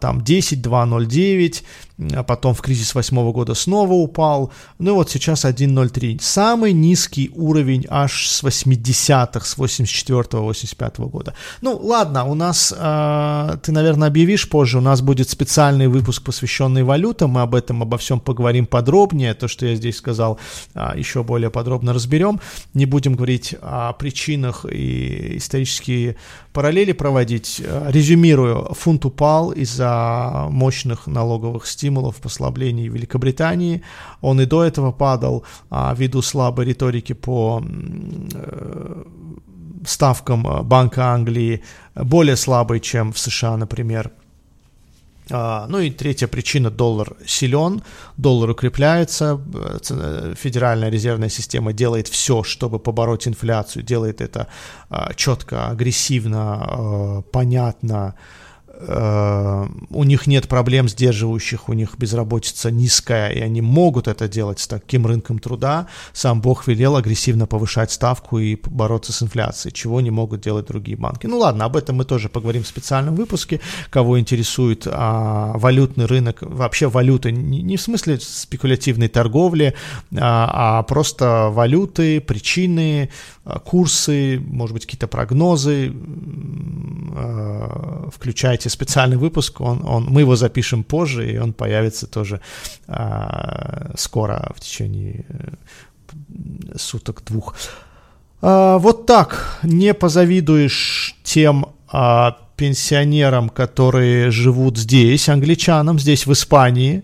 там 0.00 0.20
10, 0.22 0.66
2.09 0.66 1.62
а 2.14 2.22
потом 2.22 2.54
в 2.54 2.60
кризис 2.62 2.94
восьмого 2.94 3.32
года 3.32 3.54
снова 3.54 3.92
упал, 3.92 4.52
ну 4.78 4.90
и 4.90 4.94
вот 4.94 5.10
сейчас 5.10 5.44
1.03. 5.44 6.18
Самый 6.20 6.72
низкий 6.72 7.30
уровень 7.34 7.86
аж 7.88 8.26
с 8.26 8.42
80-х, 8.42 9.44
с 9.44 9.58
84-85 9.58 11.08
года. 11.08 11.34
Ну 11.60 11.76
ладно, 11.76 12.24
у 12.24 12.34
нас, 12.34 12.74
э, 12.76 13.56
ты, 13.62 13.72
наверное, 13.72 14.08
объявишь 14.08 14.48
позже, 14.48 14.78
у 14.78 14.80
нас 14.80 15.02
будет 15.02 15.28
специальный 15.28 15.88
выпуск, 15.88 16.22
посвященный 16.22 16.82
валютам, 16.82 17.30
мы 17.30 17.42
об 17.42 17.54
этом, 17.54 17.82
обо 17.82 17.98
всем 17.98 18.20
поговорим 18.20 18.66
подробнее, 18.66 19.34
то, 19.34 19.48
что 19.48 19.66
я 19.66 19.74
здесь 19.74 19.96
сказал, 19.96 20.38
э, 20.74 20.92
еще 20.96 21.22
более 21.22 21.50
подробно 21.50 21.92
разберем. 21.92 22.40
Не 22.74 22.86
будем 22.86 23.14
говорить 23.14 23.54
о 23.60 23.92
причинах 23.92 24.64
и 24.64 25.36
исторические 25.36 26.16
параллели 26.52 26.92
проводить. 26.92 27.60
Резюмирую, 27.88 28.74
фунт 28.74 29.04
упал 29.04 29.50
из-за 29.50 30.46
мощных 30.50 31.06
налоговых 31.06 31.66
стимулов, 31.66 31.89
стимулов 31.90 32.20
послаблений 32.20 32.88
Великобритании. 32.88 33.82
Он 34.22 34.40
и 34.40 34.46
до 34.46 34.62
этого 34.62 34.92
падал 34.92 35.44
а, 35.70 35.94
ввиду 35.96 36.22
слабой 36.22 36.66
риторики 36.66 37.14
по 37.14 37.62
э, 37.62 39.04
ставкам 39.86 40.46
э, 40.46 40.62
Банка 40.62 41.02
Англии, 41.02 41.62
более 41.94 42.36
слабой, 42.36 42.80
чем 42.80 43.12
в 43.12 43.18
США, 43.18 43.56
например. 43.56 44.10
А, 45.32 45.66
ну 45.68 45.78
и 45.78 45.90
третья 45.90 46.28
причина, 46.28 46.70
доллар 46.70 47.16
силен, 47.26 47.82
доллар 48.16 48.50
укрепляется, 48.50 49.40
э, 49.90 50.34
Федеральная 50.36 50.90
резервная 50.90 51.30
система 51.30 51.72
делает 51.72 52.08
все, 52.08 52.42
чтобы 52.42 52.78
побороть 52.78 53.26
инфляцию, 53.28 53.82
делает 53.82 54.20
это 54.20 54.46
а, 54.88 55.12
четко, 55.14 55.70
агрессивно, 55.70 57.22
понятно, 57.32 58.14
Э, 58.14 58.49
у 58.88 60.04
них 60.04 60.26
нет 60.26 60.48
проблем 60.48 60.88
сдерживающих, 60.88 61.68
у 61.68 61.72
них 61.72 61.96
безработица 61.98 62.70
низкая, 62.70 63.30
и 63.30 63.40
они 63.40 63.60
могут 63.60 64.08
это 64.08 64.28
делать 64.28 64.60
с 64.60 64.68
таким 64.68 65.06
рынком 65.06 65.38
труда. 65.38 65.86
Сам 66.12 66.40
Бог 66.40 66.66
велел 66.66 66.96
агрессивно 66.96 67.46
повышать 67.46 67.92
ставку 67.92 68.38
и 68.38 68.56
бороться 68.66 69.12
с 69.12 69.22
инфляцией, 69.22 69.74
чего 69.74 70.00
не 70.00 70.10
могут 70.10 70.40
делать 70.40 70.66
другие 70.66 70.96
банки. 70.96 71.26
Ну 71.26 71.38
ладно, 71.38 71.64
об 71.64 71.76
этом 71.76 71.96
мы 71.96 72.04
тоже 72.04 72.28
поговорим 72.28 72.62
в 72.62 72.66
специальном 72.66 73.16
выпуске. 73.16 73.60
Кого 73.90 74.18
интересует 74.18 74.86
а, 74.86 75.52
валютный 75.58 76.06
рынок, 76.06 76.38
вообще 76.40 76.88
валюты, 76.88 77.32
не, 77.32 77.62
не 77.62 77.76
в 77.76 77.82
смысле 77.82 78.18
спекулятивной 78.20 79.08
торговли, 79.08 79.74
а, 80.16 80.78
а 80.78 80.82
просто 80.84 81.48
валюты, 81.50 82.20
причины, 82.20 83.10
курсы, 83.58 84.40
может 84.46 84.74
быть, 84.74 84.84
какие-то 84.84 85.08
прогнозы. 85.08 85.92
А, 87.16 88.08
включайте 88.14 88.68
специальный 88.68 89.16
выпуск, 89.16 89.60
он, 89.60 89.84
он, 89.84 90.04
мы 90.04 90.20
его 90.20 90.36
запишем 90.36 90.84
позже, 90.84 91.32
и 91.32 91.38
он 91.38 91.52
появится 91.52 92.06
тоже 92.06 92.40
а, 92.86 93.92
скоро, 93.96 94.52
в 94.56 94.60
течение 94.60 95.24
э, 95.28 96.76
суток 96.76 97.22
двух. 97.24 97.54
А, 98.42 98.78
вот 98.78 99.06
так, 99.06 99.58
не 99.62 99.94
позавидуешь 99.94 101.16
тем 101.22 101.66
а, 101.92 102.36
пенсионерам, 102.56 103.48
которые 103.48 104.30
живут 104.30 104.78
здесь, 104.78 105.28
англичанам, 105.28 105.98
здесь 105.98 106.26
в 106.26 106.32
Испании, 106.32 107.02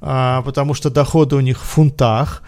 а, 0.00 0.42
потому 0.42 0.74
что 0.74 0.90
доходы 0.90 1.36
у 1.36 1.40
них 1.40 1.60
в 1.60 1.64
фунтах, 1.64 2.42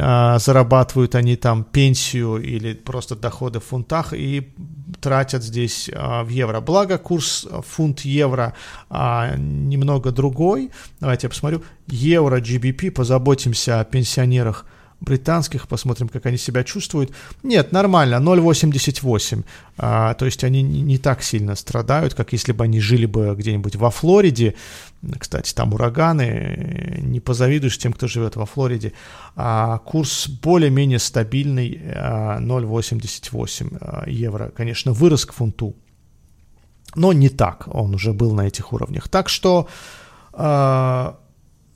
а, 0.00 0.38
зарабатывают 0.38 1.14
они 1.14 1.36
там 1.36 1.64
пенсию 1.64 2.36
или 2.36 2.74
просто 2.74 3.16
доходы 3.16 3.60
в 3.60 3.64
фунтах 3.64 4.12
и 4.12 4.52
тратят 5.00 5.42
здесь 5.42 5.90
а, 5.94 6.24
в 6.24 6.28
евро. 6.28 6.60
Благо 6.60 6.98
курс 6.98 7.46
фунт-евро 7.66 8.54
немного 8.90 10.10
другой. 10.10 10.70
Давайте 11.00 11.26
я 11.26 11.30
посмотрю. 11.30 11.62
Евро 11.86 12.40
GBP, 12.40 12.90
позаботимся 12.90 13.80
о 13.80 13.84
пенсионерах 13.84 14.64
британских, 15.04 15.68
посмотрим, 15.68 16.08
как 16.08 16.26
они 16.26 16.36
себя 16.36 16.64
чувствуют. 16.64 17.12
Нет, 17.42 17.72
нормально, 17.72 18.16
0,88. 18.16 19.44
А, 19.78 20.14
то 20.14 20.24
есть 20.24 20.44
они 20.44 20.62
не, 20.62 20.80
не 20.82 20.98
так 20.98 21.22
сильно 21.22 21.54
страдают, 21.54 22.14
как 22.14 22.32
если 22.32 22.52
бы 22.52 22.64
они 22.64 22.80
жили 22.80 23.06
бы 23.06 23.34
где-нибудь 23.36 23.76
во 23.76 23.90
Флориде. 23.90 24.54
Кстати, 25.18 25.54
там 25.54 25.74
ураганы, 25.74 27.00
не 27.02 27.20
позавидуешь 27.20 27.78
тем, 27.78 27.92
кто 27.92 28.08
живет 28.08 28.36
во 28.36 28.46
Флориде. 28.46 28.92
А 29.36 29.78
курс 29.78 30.28
более-менее 30.28 30.98
стабильный, 30.98 31.80
0,88 31.84 33.78
а, 33.80 34.02
а, 34.04 34.10
евро. 34.10 34.50
Конечно, 34.56 34.92
вырос 34.92 35.26
к 35.26 35.32
фунту, 35.32 35.76
но 36.94 37.12
не 37.12 37.28
так, 37.28 37.68
он 37.72 37.94
уже 37.94 38.12
был 38.12 38.34
на 38.34 38.46
этих 38.46 38.72
уровнях. 38.72 39.08
Так 39.08 39.28
что 39.28 39.68
а, 40.32 41.18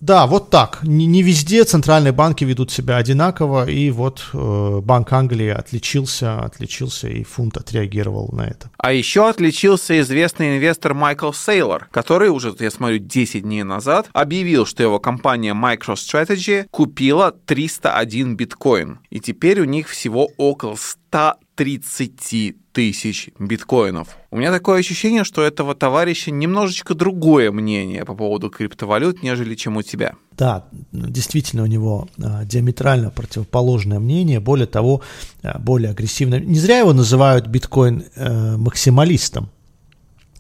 да, 0.01 0.27
вот 0.27 0.51
так. 0.51 0.79
Не, 0.83 1.23
везде 1.23 1.65
центральные 1.65 2.13
банки 2.13 2.45
ведут 2.45 2.71
себя 2.71 2.97
одинаково, 2.97 3.69
и 3.69 3.91
вот 3.91 4.25
э, 4.33 4.81
Банк 4.83 5.13
Англии 5.13 5.49
отличился, 5.49 6.39
отличился, 6.39 7.09
и 7.09 7.25
фунт 7.25 7.57
отреагировал 7.57 8.29
на 8.33 8.43
это. 8.43 8.71
А 8.79 8.93
еще 8.93 9.29
отличился 9.29 9.99
известный 10.01 10.57
инвестор 10.57 10.95
Майкл 10.95 11.33
Сейлор, 11.33 11.89
который 11.91 12.29
уже, 12.29 12.55
я 12.61 12.71
смотрю, 12.71 12.99
10 12.99 13.43
дней 13.43 13.65
назад 13.65 14.09
объявил, 14.13 14.67
что 14.67 14.85
его 14.85 15.01
компания 15.01 15.53
MicroStrategy 15.53 16.69
купила 16.71 17.33
301 17.33 18.37
биткоин, 18.37 19.01
и 19.11 19.19
теперь 19.19 19.61
у 19.61 19.65
них 19.65 19.89
всего 19.89 20.31
около 20.37 20.77
130 20.77 22.55
тысяч 22.79 23.31
биткоинов. 23.41 24.17
У 24.31 24.37
меня 24.37 24.53
такое 24.53 24.79
ощущение, 24.79 25.25
что 25.25 25.43
этого 25.43 25.75
товарища 25.75 26.31
немножечко 26.31 26.95
другое 26.95 27.51
мнение 27.51 28.05
по 28.05 28.15
поводу 28.15 28.51
криптовалют, 28.51 29.21
нежели 29.21 29.57
чем 29.57 29.79
у 29.79 29.83
тебя. 29.83 30.15
Да, 30.31 30.69
действительно 30.93 31.65
у 31.65 31.67
него 31.67 32.07
а, 32.23 32.45
диаметрально 32.45 33.11
противоположное 33.11 33.99
мнение, 33.99 34.39
более 34.39 34.69
того, 34.69 35.03
а, 35.43 35.59
более 35.59 35.91
агрессивное. 35.91 36.39
Не 36.39 36.61
зря 36.61 36.79
его 36.79 36.93
называют 36.93 37.49
биткоин 37.49 38.05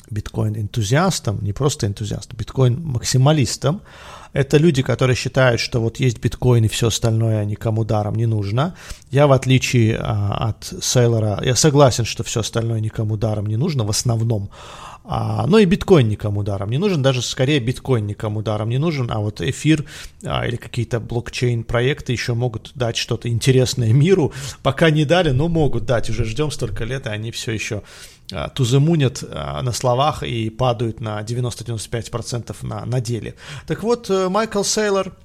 э, 0.09 0.15
максималистом, 0.15 0.15
биткоин 0.15 0.57
энтузиастом, 0.57 1.39
не 1.43 1.53
просто 1.53 1.87
энтузиастом, 1.87 2.37
биткоин 2.39 2.81
максималистом. 2.83 3.81
Это 4.35 4.59
люди, 4.59 4.83
которые 4.83 5.17
считают, 5.17 5.61
что 5.61 5.81
вот 5.81 6.01
есть 6.01 6.21
биткоин 6.21 6.65
и 6.65 6.69
все 6.69 6.89
остальное 6.89 7.45
никому 7.45 7.85
даром 7.85 8.15
не 8.15 8.27
нужно. 8.27 8.75
Я, 9.11 9.27
в 9.27 9.33
отличие 9.33 9.99
а, 9.99 10.49
от 10.49 10.73
Сейлора, 10.83 11.41
я 11.43 11.57
согласен, 11.57 12.05
что 12.05 12.23
все 12.23 12.41
остальное 12.41 12.81
никому 12.81 13.17
даром 13.17 13.47
не 13.47 13.57
нужно 13.57 13.85
в 13.85 13.91
основном. 13.91 14.51
А, 15.11 15.47
но 15.47 15.59
и 15.59 15.65
биткоин 15.65 16.07
никому 16.07 16.43
даром 16.43 16.69
не 16.69 16.77
нужен, 16.77 17.01
даже 17.01 17.23
скорее 17.23 17.61
биткоин 17.61 18.07
никому 18.07 18.43
даром 18.43 18.69
не 18.69 18.77
нужен, 18.77 19.11
а 19.11 19.21
вот 19.21 19.41
эфир 19.41 19.87
а, 20.23 20.47
или 20.47 20.57
какие-то 20.57 21.01
блокчейн-проекты 21.01 22.13
еще 22.13 22.35
могут 22.35 22.73
дать 22.75 22.99
что-то 22.99 23.31
интересное 23.31 23.95
миру. 23.95 24.33
Пока 24.63 24.91
не 24.91 25.07
дали, 25.07 25.31
но 25.31 25.49
могут 25.49 25.87
дать. 25.87 26.11
Уже 26.11 26.27
ждем 26.27 26.51
столько 26.51 26.85
лет, 26.85 27.07
и 27.07 27.09
они 27.09 27.31
все 27.31 27.53
еще 27.53 27.77
а, 27.77 27.83
тузымунят 28.29 29.25
а, 29.31 29.63
на 29.63 29.73
словах 29.73 30.23
и 30.23 30.51
падают 30.51 31.01
на 31.01 31.21
90-95% 31.23 32.55
на, 32.63 32.85
на 32.85 33.01
деле. 33.01 33.35
Так 33.67 33.83
вот, 33.83 34.11
э, 34.11 34.29
Майкл 34.29 34.63
Сейлор, 34.63 35.17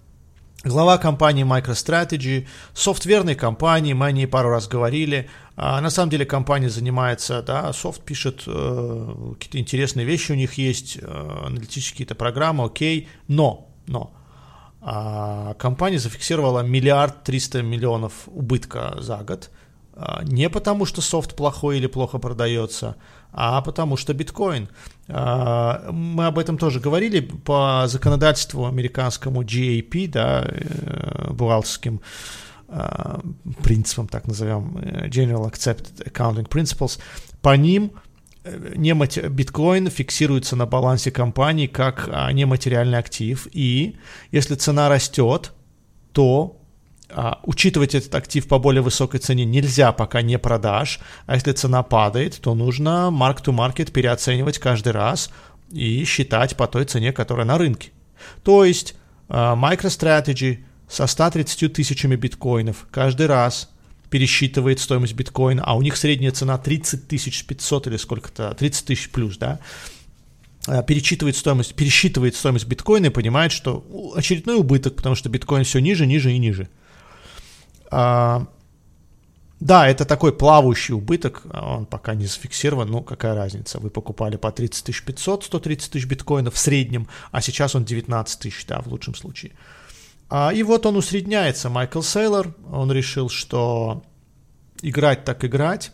глава 0.63 0.98
компании 0.98 1.44
MicroStrategy, 1.44 2.48
софтверной 2.74 3.36
компании, 3.36 3.94
мы 3.94 4.06
о 4.06 4.12
ней 4.12 4.26
пару 4.26 4.50
раз 4.50 4.68
говорили. 4.68 5.30
А 5.56 5.82
на 5.82 5.89
самом 5.89 6.12
деле 6.12 6.26
компания 6.26 6.70
занимается, 6.70 7.42
да, 7.42 7.74
софт 7.74 8.02
пишет, 8.04 8.44
э, 8.48 9.34
какие-то 9.34 9.60
интересные 9.60 10.06
вещи 10.06 10.32
у 10.32 10.36
них 10.36 10.54
есть, 10.54 10.98
э, 11.02 11.42
аналитические 11.46 11.92
какие-то 11.92 12.16
программы, 12.16 12.63
окей, 12.63 13.10
но, 13.28 13.70
но, 13.86 14.13
а 14.82 15.56
компания 15.56 16.00
зафиксировала 16.00 16.62
миллиард 16.62 17.24
триста 17.24 17.62
миллионов 17.62 18.13
убытка 18.28 18.96
за 19.00 19.18
год– 19.18 19.50
не 20.23 20.49
потому, 20.49 20.86
что 20.86 21.01
софт 21.01 21.36
плохой 21.36 21.77
или 21.77 21.88
плохо 21.88 22.17
продается, 22.17 22.95
а 23.34 23.62
потому 23.62 23.97
что 23.97 24.13
биткоин. 24.13 24.69
А, 25.08 25.89
мы 25.91 26.27
об 26.27 26.38
этом 26.38 26.58
тоже 26.58 26.79
говорили 26.79 27.19
по 27.19 27.84
законодательству 27.88 28.65
американскому 28.65 29.43
GAP, 29.43 30.08
да, 30.08 30.45
э, 30.45 31.32
бухгалтерским 31.34 32.01
а, 32.69 33.19
принципам, 33.63 34.08
так 34.08 34.27
назовем, 34.27 34.77
э, 34.77 35.08
General 35.08 35.51
Accepted 35.51 36.12
Accounting 36.12 36.47
Principles, 36.47 36.99
по 37.41 37.56
ним 37.58 37.91
э, 38.43 38.73
немати... 38.75 39.19
биткоин 39.27 39.89
фиксируется 39.89 40.56
на 40.56 40.65
балансе 40.65 41.12
компании 41.12 41.67
как 41.67 42.08
нематериальный 42.32 42.99
актив, 42.99 43.47
и 43.51 43.95
если 44.32 44.56
цена 44.56 44.89
растет, 44.89 45.53
то 46.12 46.62
а, 47.15 47.39
учитывать 47.43 47.95
этот 47.95 48.13
актив 48.15 48.47
по 48.47 48.60
более 48.60 48.82
высокой 48.82 49.19
цене 49.19 49.45
нельзя, 49.45 49.91
пока 49.91 50.21
не 50.21 50.38
продашь. 50.39 50.99
А 51.26 51.36
если 51.36 51.52
цена 51.52 51.84
падает, 51.84 52.39
то 52.41 52.56
нужно 52.56 53.10
mark-to-market 53.12 53.91
переоценивать 53.91 54.60
каждый 54.60 54.93
раз 54.93 55.30
и 55.71 56.04
считать 56.06 56.56
по 56.56 56.67
той 56.67 56.86
цене, 56.86 57.12
которая 57.12 57.45
на 57.45 57.58
рынке. 57.58 57.91
То 58.43 58.65
есть 58.65 58.95
а, 59.30 59.56
MicroStrategy 59.56 60.60
со 60.88 61.08
130 61.08 61.73
тысячами 61.73 62.15
биткоинов 62.15 62.88
каждый 62.91 63.28
раз 63.28 63.69
пересчитывает 64.10 64.80
стоимость 64.80 65.13
биткоина, 65.13 65.63
а 65.65 65.76
у 65.76 65.82
них 65.82 65.97
средняя 65.97 66.32
цена 66.32 66.58
30 66.58 67.08
тысяч 67.08 67.45
500 67.45 67.88
или 67.88 67.97
сколько-то, 67.97 68.54
30 68.54 68.86
тысяч 68.86 69.10
плюс, 69.10 69.38
да, 69.38 69.60
а, 70.67 70.84
перечитывает 70.84 71.36
стоимость, 71.36 71.73
пересчитывает 71.73 72.36
стоимость 72.36 72.67
биткоина 72.67 73.08
и 73.08 73.10
понимает, 73.10 73.52
что 73.52 73.84
очередной 74.15 74.58
убыток, 74.58 74.95
потому 74.95 75.15
что 75.15 75.30
биткоин 75.30 75.63
все 75.63 75.80
ниже, 75.80 76.06
ниже 76.06 76.32
и 76.32 76.38
ниже. 76.38 76.69
А, 77.91 78.48
да, 79.63 79.88
это 79.88 80.04
такой 80.04 80.34
плавающий 80.34 80.93
убыток, 80.93 81.43
он 81.54 81.86
пока 81.86 82.15
не 82.15 82.26
зафиксирован, 82.26 82.89
но 82.89 83.02
какая 83.02 83.34
разница, 83.34 83.80
вы 83.80 83.89
покупали 83.89 84.36
по 84.36 84.52
30 84.52 85.06
500, 85.06 85.46
130 85.46 85.91
тысяч 85.91 86.06
биткоинов 86.06 86.54
в 86.54 86.58
среднем, 86.58 87.08
а 87.32 87.41
сейчас 87.41 87.74
он 87.74 87.86
19 87.86 88.39
тысяч, 88.39 88.65
да, 88.65 88.82
в 88.82 88.88
лучшем 88.88 89.15
случае. 89.15 89.54
А, 90.30 90.52
и 90.52 90.63
вот 90.63 90.86
он 90.86 90.98
усредняется, 90.98 91.69
Майкл 91.69 92.02
Сейлор, 92.02 92.54
он 92.69 92.91
решил, 92.91 93.30
что 93.30 94.04
играть 94.82 95.24
так 95.24 95.46
играть, 95.46 95.93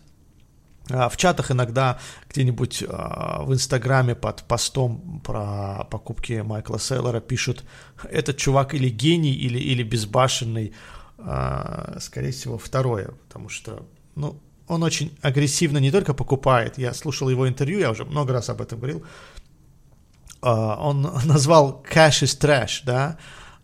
а, 0.89 1.09
в 1.09 1.17
чатах 1.17 1.51
иногда 1.51 1.99
где-нибудь 2.29 2.83
а, 2.87 3.43
в 3.43 3.53
Инстаграме 3.53 4.15
под 4.15 4.43
постом 4.43 5.21
про 5.23 5.85
покупки 5.91 6.41
Майкла 6.43 6.79
Сейлора 6.79 7.19
пишут, 7.19 7.63
этот 8.09 8.37
чувак 8.37 8.73
или 8.73 8.89
гений, 8.89 9.33
или, 9.33 9.59
или 9.59 9.83
безбашенный, 9.83 10.73
а, 10.73 10.98
скорее 11.99 12.31
всего, 12.31 12.57
второе, 12.57 13.11
потому 13.27 13.49
что, 13.49 13.85
ну, 14.15 14.39
он 14.69 14.83
очень 14.83 15.17
агрессивно 15.21 15.79
не 15.79 15.91
только 15.91 16.13
покупает, 16.13 16.77
я 16.77 16.93
слушал 16.93 17.29
его 17.29 17.49
интервью, 17.49 17.79
я 17.79 17.91
уже 17.91 18.05
много 18.05 18.33
раз 18.33 18.49
об 18.49 18.61
этом 18.61 18.79
говорил, 18.79 19.03
а, 20.41 20.75
он 20.79 21.01
назвал 21.25 21.83
cash 21.91 22.23
is 22.23 22.39
trash, 22.39 22.81
да, 22.85 23.17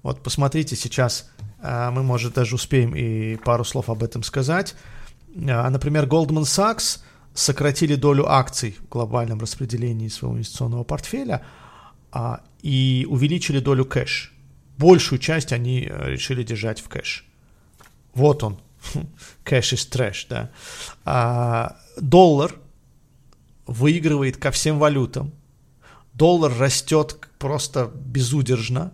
вот 0.04 0.22
посмотрите 0.22 0.76
сейчас, 0.76 1.30
а, 1.62 1.92
мы, 1.92 2.04
может, 2.04 2.34
даже 2.34 2.56
успеем 2.56 2.96
и 2.96 3.36
пару 3.38 3.64
слов 3.64 3.90
об 3.90 4.04
этом 4.04 4.24
сказать. 4.24 4.76
Например, 5.34 6.06
Goldman 6.06 6.44
Sachs 6.44 7.02
сократили 7.34 7.96
долю 7.96 8.30
акций 8.30 8.78
в 8.80 8.88
глобальном 8.88 9.40
распределении 9.40 10.08
своего 10.08 10.36
инвестиционного 10.36 10.86
портфеля 10.86 11.46
и 12.62 13.06
увеличили 13.10 13.60
долю 13.60 13.84
кэш. 13.84 14.34
Большую 14.78 15.20
часть 15.20 15.52
они 15.52 15.82
э, 15.82 16.10
решили 16.10 16.44
держать 16.44 16.80
в 16.80 16.88
кэш. 16.88 17.26
Вот 18.16 18.44
он, 18.44 18.60
кэш 19.44 19.74
из 19.74 19.86
трэш, 19.86 20.26
да. 20.30 20.50
А, 21.04 21.78
доллар 21.98 22.56
выигрывает 23.68 24.38
ко 24.38 24.52
всем 24.52 24.80
валютам. 24.80 25.34
Доллар 26.14 26.58
растет 26.58 27.18
просто 27.38 27.92
безудержно. 27.94 28.94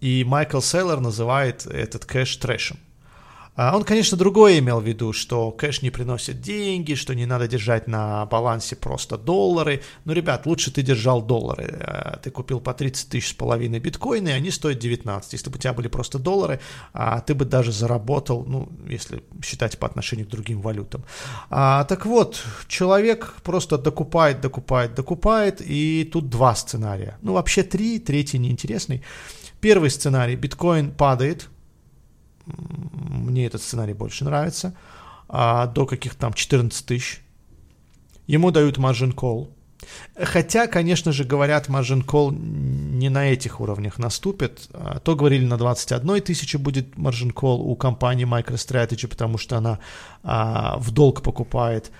И 0.00 0.24
Майкл 0.24 0.60
Сейлор 0.60 1.00
называет 1.00 1.66
этот 1.66 2.04
кэш 2.04 2.36
трэшем. 2.36 2.78
А 3.54 3.76
он, 3.76 3.84
конечно, 3.84 4.16
другое 4.16 4.60
имел 4.60 4.80
в 4.80 4.86
виду, 4.86 5.12
что 5.12 5.50
кэш 5.50 5.82
не 5.82 5.90
приносит 5.90 6.40
деньги, 6.40 6.94
что 6.94 7.14
не 7.14 7.26
надо 7.26 7.46
держать 7.46 7.86
на 7.86 8.24
балансе 8.26 8.76
просто 8.76 9.18
доллары. 9.18 9.82
Но, 10.06 10.14
ребят, 10.14 10.46
лучше 10.46 10.70
ты 10.70 10.82
держал 10.82 11.20
доллары. 11.20 11.64
Э, 11.64 12.16
ты 12.22 12.30
купил 12.30 12.60
по 12.60 12.72
30 12.72 13.10
тысяч 13.10 13.30
с 13.30 13.32
половиной 13.34 13.78
биткоина, 13.78 14.28
и 14.28 14.32
они 14.32 14.50
стоят 14.50 14.78
19. 14.78 15.34
Если 15.34 15.50
бы 15.50 15.56
у 15.56 15.58
тебя 15.58 15.74
были 15.74 15.88
просто 15.88 16.18
доллары, 16.18 16.60
а, 16.94 17.20
ты 17.20 17.34
бы 17.34 17.44
даже 17.44 17.72
заработал, 17.72 18.44
ну, 18.46 18.70
если 18.88 19.22
считать 19.44 19.78
по 19.78 19.86
отношению 19.86 20.26
к 20.26 20.30
другим 20.30 20.62
валютам. 20.62 21.04
А, 21.50 21.84
так 21.84 22.06
вот, 22.06 22.42
человек 22.68 23.34
просто 23.42 23.76
докупает, 23.76 24.40
докупает, 24.40 24.94
докупает, 24.94 25.60
и 25.60 26.08
тут 26.10 26.30
два 26.30 26.54
сценария. 26.54 27.18
Ну, 27.20 27.34
вообще 27.34 27.62
три, 27.62 27.98
третий 27.98 28.38
неинтересный. 28.38 29.02
Первый 29.60 29.90
сценарий, 29.90 30.36
биткоин 30.36 30.90
падает, 30.90 31.48
мне 32.46 33.46
этот 33.46 33.62
сценарий 33.62 33.94
больше 33.94 34.24
нравится, 34.24 34.74
а, 35.28 35.66
до 35.66 35.86
каких-то 35.86 36.18
там 36.18 36.32
14 36.32 36.86
тысяч. 36.86 37.22
Ему 38.26 38.50
дают 38.50 38.78
margin 38.78 39.14
call. 39.14 39.48
Хотя, 40.16 40.68
конечно 40.68 41.12
же, 41.12 41.24
говорят, 41.24 41.68
margin 41.68 42.04
call 42.04 42.32
не 42.32 43.08
на 43.08 43.30
этих 43.30 43.60
уровнях 43.60 43.98
наступит. 43.98 44.68
А, 44.72 45.00
то 45.00 45.16
говорили, 45.16 45.44
на 45.44 45.56
21 45.56 46.20
тысячи 46.20 46.56
будет 46.56 46.94
margin 46.96 47.32
call 47.32 47.58
у 47.58 47.74
компании 47.74 48.26
MicroStrategy, 48.26 49.08
потому 49.08 49.38
что 49.38 49.56
она 49.56 49.78
а, 50.22 50.76
в 50.78 50.90
долг 50.90 51.22
покупает. 51.22 51.90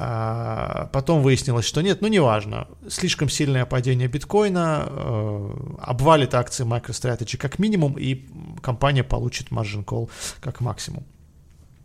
А, 0.00 0.88
потом 0.92 1.22
выяснилось, 1.22 1.64
что 1.64 1.82
нет, 1.82 2.00
ну 2.02 2.06
неважно. 2.08 2.68
Слишком 2.88 3.28
сильное 3.28 3.66
падение 3.66 4.06
биткоина 4.06 4.86
э, 4.88 5.50
обвалит 5.80 6.34
акции 6.34 6.64
MicroStrategy 6.64 7.36
как 7.36 7.58
минимум, 7.58 7.98
и 7.98 8.24
компания 8.62 9.02
получит 9.02 9.48
margin 9.48 9.84
call 9.84 10.08
как 10.40 10.60
максимум. 10.60 11.04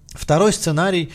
Второй 0.09 0.53
сценарий, 0.53 1.11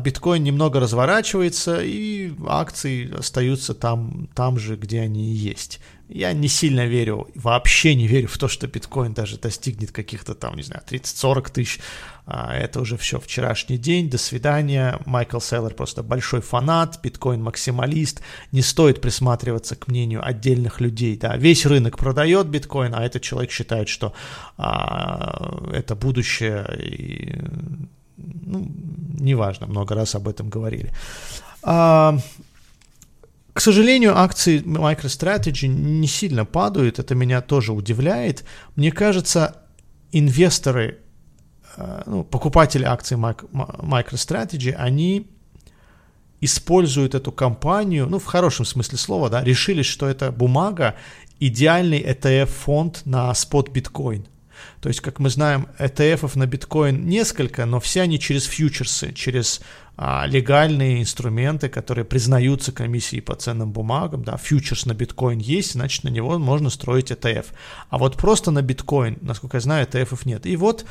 биткоин 0.00 0.42
немного 0.42 0.80
разворачивается, 0.80 1.80
и 1.82 2.32
акции 2.46 3.12
остаются 3.14 3.74
там, 3.74 4.28
там 4.34 4.58
же, 4.58 4.76
где 4.76 5.00
они 5.00 5.32
и 5.32 5.34
есть. 5.34 5.80
Я 6.08 6.32
не 6.32 6.46
сильно 6.46 6.86
верю, 6.86 7.28
вообще 7.34 7.96
не 7.96 8.06
верю 8.06 8.28
в 8.28 8.38
то, 8.38 8.46
что 8.46 8.68
биткоин 8.68 9.12
даже 9.12 9.38
достигнет 9.38 9.90
каких-то 9.90 10.34
там, 10.34 10.54
не 10.54 10.62
знаю, 10.62 10.82
30-40 10.88 11.52
тысяч. 11.52 11.80
А, 12.26 12.54
это 12.54 12.80
уже 12.80 12.96
все 12.96 13.18
вчерашний 13.18 13.76
день, 13.76 14.08
до 14.08 14.16
свидания. 14.16 15.00
Майкл 15.04 15.40
Селлер 15.40 15.74
просто 15.74 16.04
большой 16.04 16.42
фанат, 16.42 17.00
биткоин-максималист. 17.02 18.20
Не 18.52 18.62
стоит 18.62 19.00
присматриваться 19.00 19.74
к 19.74 19.88
мнению 19.88 20.24
отдельных 20.24 20.80
людей. 20.80 21.16
Да. 21.16 21.36
Весь 21.36 21.66
рынок 21.66 21.98
продает 21.98 22.46
биткоин, 22.46 22.94
а 22.94 23.04
этот 23.04 23.22
человек 23.22 23.50
считает, 23.50 23.88
что 23.88 24.12
а, 24.56 25.70
это 25.72 25.96
будущее. 25.96 26.66
И, 26.84 27.34
ну, 28.16 28.70
неважно, 29.18 29.66
много 29.66 29.94
раз 29.94 30.14
об 30.14 30.28
этом 30.28 30.48
говорили. 30.48 30.92
А, 31.62 32.18
К 33.52 33.60
сожалению, 33.60 34.18
акции 34.18 34.60
MicroStrategy 34.62 35.66
не 35.66 36.06
сильно 36.06 36.44
падают, 36.44 36.98
это 36.98 37.14
меня 37.14 37.40
тоже 37.40 37.72
удивляет. 37.72 38.44
Мне 38.76 38.92
кажется, 38.92 39.56
инвесторы, 40.12 40.98
э, 41.76 42.02
ну, 42.06 42.24
покупатели 42.24 42.84
акций 42.84 43.16
MicroStrategy, 43.16 44.72
они 44.72 45.26
используют 46.42 47.14
эту 47.14 47.32
компанию, 47.32 48.06
ну, 48.08 48.18
в 48.18 48.26
хорошем 48.26 48.64
смысле 48.66 48.98
слова, 48.98 49.30
да, 49.30 49.42
решили, 49.42 49.82
что 49.82 50.06
это 50.06 50.30
бумага, 50.30 50.94
идеальный 51.40 52.00
ETF-фонд 52.00 53.02
на 53.06 53.34
спот 53.34 53.70
биткоин. 53.70 54.26
То 54.80 54.88
есть, 54.88 55.00
как 55.00 55.18
мы 55.18 55.30
знаем, 55.30 55.68
ETF 55.78 56.38
на 56.38 56.46
биткоин 56.46 57.06
несколько, 57.06 57.66
но 57.66 57.80
все 57.80 58.02
они 58.02 58.18
через 58.18 58.44
фьючерсы, 58.44 59.12
через 59.12 59.60
а, 59.96 60.26
легальные 60.26 61.00
инструменты, 61.00 61.68
которые 61.68 62.04
признаются 62.04 62.70
комиссией 62.70 63.22
по 63.22 63.34
ценным 63.34 63.72
бумагам. 63.72 64.24
Да, 64.24 64.36
фьючерс 64.36 64.84
на 64.86 64.94
биткоин 64.94 65.38
есть, 65.38 65.72
значит, 65.72 66.04
на 66.04 66.08
него 66.08 66.38
можно 66.38 66.68
строить 66.68 67.10
ETF. 67.10 67.46
А 67.88 67.98
вот 67.98 68.16
просто 68.16 68.50
на 68.50 68.62
биткоин, 68.62 69.18
насколько 69.22 69.56
я 69.56 69.60
знаю, 69.60 69.86
ETF 69.86 70.20
нет. 70.24 70.44
И 70.46 70.56
вот 70.56 70.84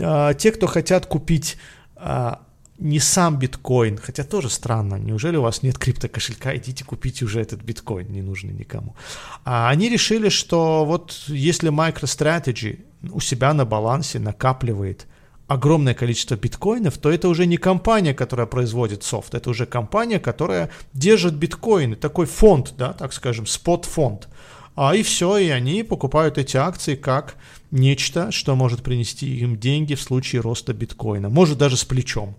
а, 0.00 0.34
те, 0.34 0.52
кто 0.52 0.66
хотят 0.66 1.06
купить 1.06 1.56
а, 1.96 2.40
не 2.82 2.98
сам 2.98 3.38
биткоин, 3.38 3.96
хотя 3.96 4.24
тоже 4.24 4.50
странно, 4.50 4.96
неужели 4.96 5.36
у 5.36 5.42
вас 5.42 5.62
нет 5.62 5.78
криптокошелька, 5.78 6.56
идите 6.56 6.84
купите 6.84 7.24
уже 7.24 7.40
этот 7.40 7.62
биткоин, 7.62 8.10
не 8.10 8.22
нужный 8.22 8.52
никому. 8.52 8.96
А 9.44 9.70
они 9.70 9.88
решили, 9.88 10.28
что 10.28 10.84
вот 10.84 11.24
если 11.28 11.70
MicroStrategy 11.70 12.80
у 13.12 13.20
себя 13.20 13.54
на 13.54 13.64
балансе 13.64 14.18
накапливает 14.18 15.06
огромное 15.46 15.94
количество 15.94 16.34
биткоинов, 16.34 16.98
то 16.98 17.10
это 17.10 17.28
уже 17.28 17.46
не 17.46 17.56
компания, 17.56 18.14
которая 18.14 18.46
производит 18.46 19.04
софт, 19.04 19.34
это 19.34 19.50
уже 19.50 19.66
компания, 19.66 20.18
которая 20.18 20.70
держит 20.92 21.34
биткоины, 21.34 21.94
такой 21.94 22.26
фонд, 22.26 22.74
да, 22.76 22.92
так 22.92 23.12
скажем, 23.12 23.46
спот-фонд. 23.46 24.28
А 24.74 24.96
и 24.96 25.02
все, 25.02 25.36
и 25.36 25.50
они 25.50 25.82
покупают 25.82 26.38
эти 26.38 26.56
акции 26.56 26.96
как 26.96 27.36
нечто, 27.70 28.32
что 28.32 28.56
может 28.56 28.82
принести 28.82 29.36
им 29.36 29.58
деньги 29.58 29.94
в 29.94 30.00
случае 30.00 30.40
роста 30.40 30.72
биткоина, 30.72 31.28
может 31.28 31.58
даже 31.58 31.76
с 31.76 31.84
плечом. 31.84 32.34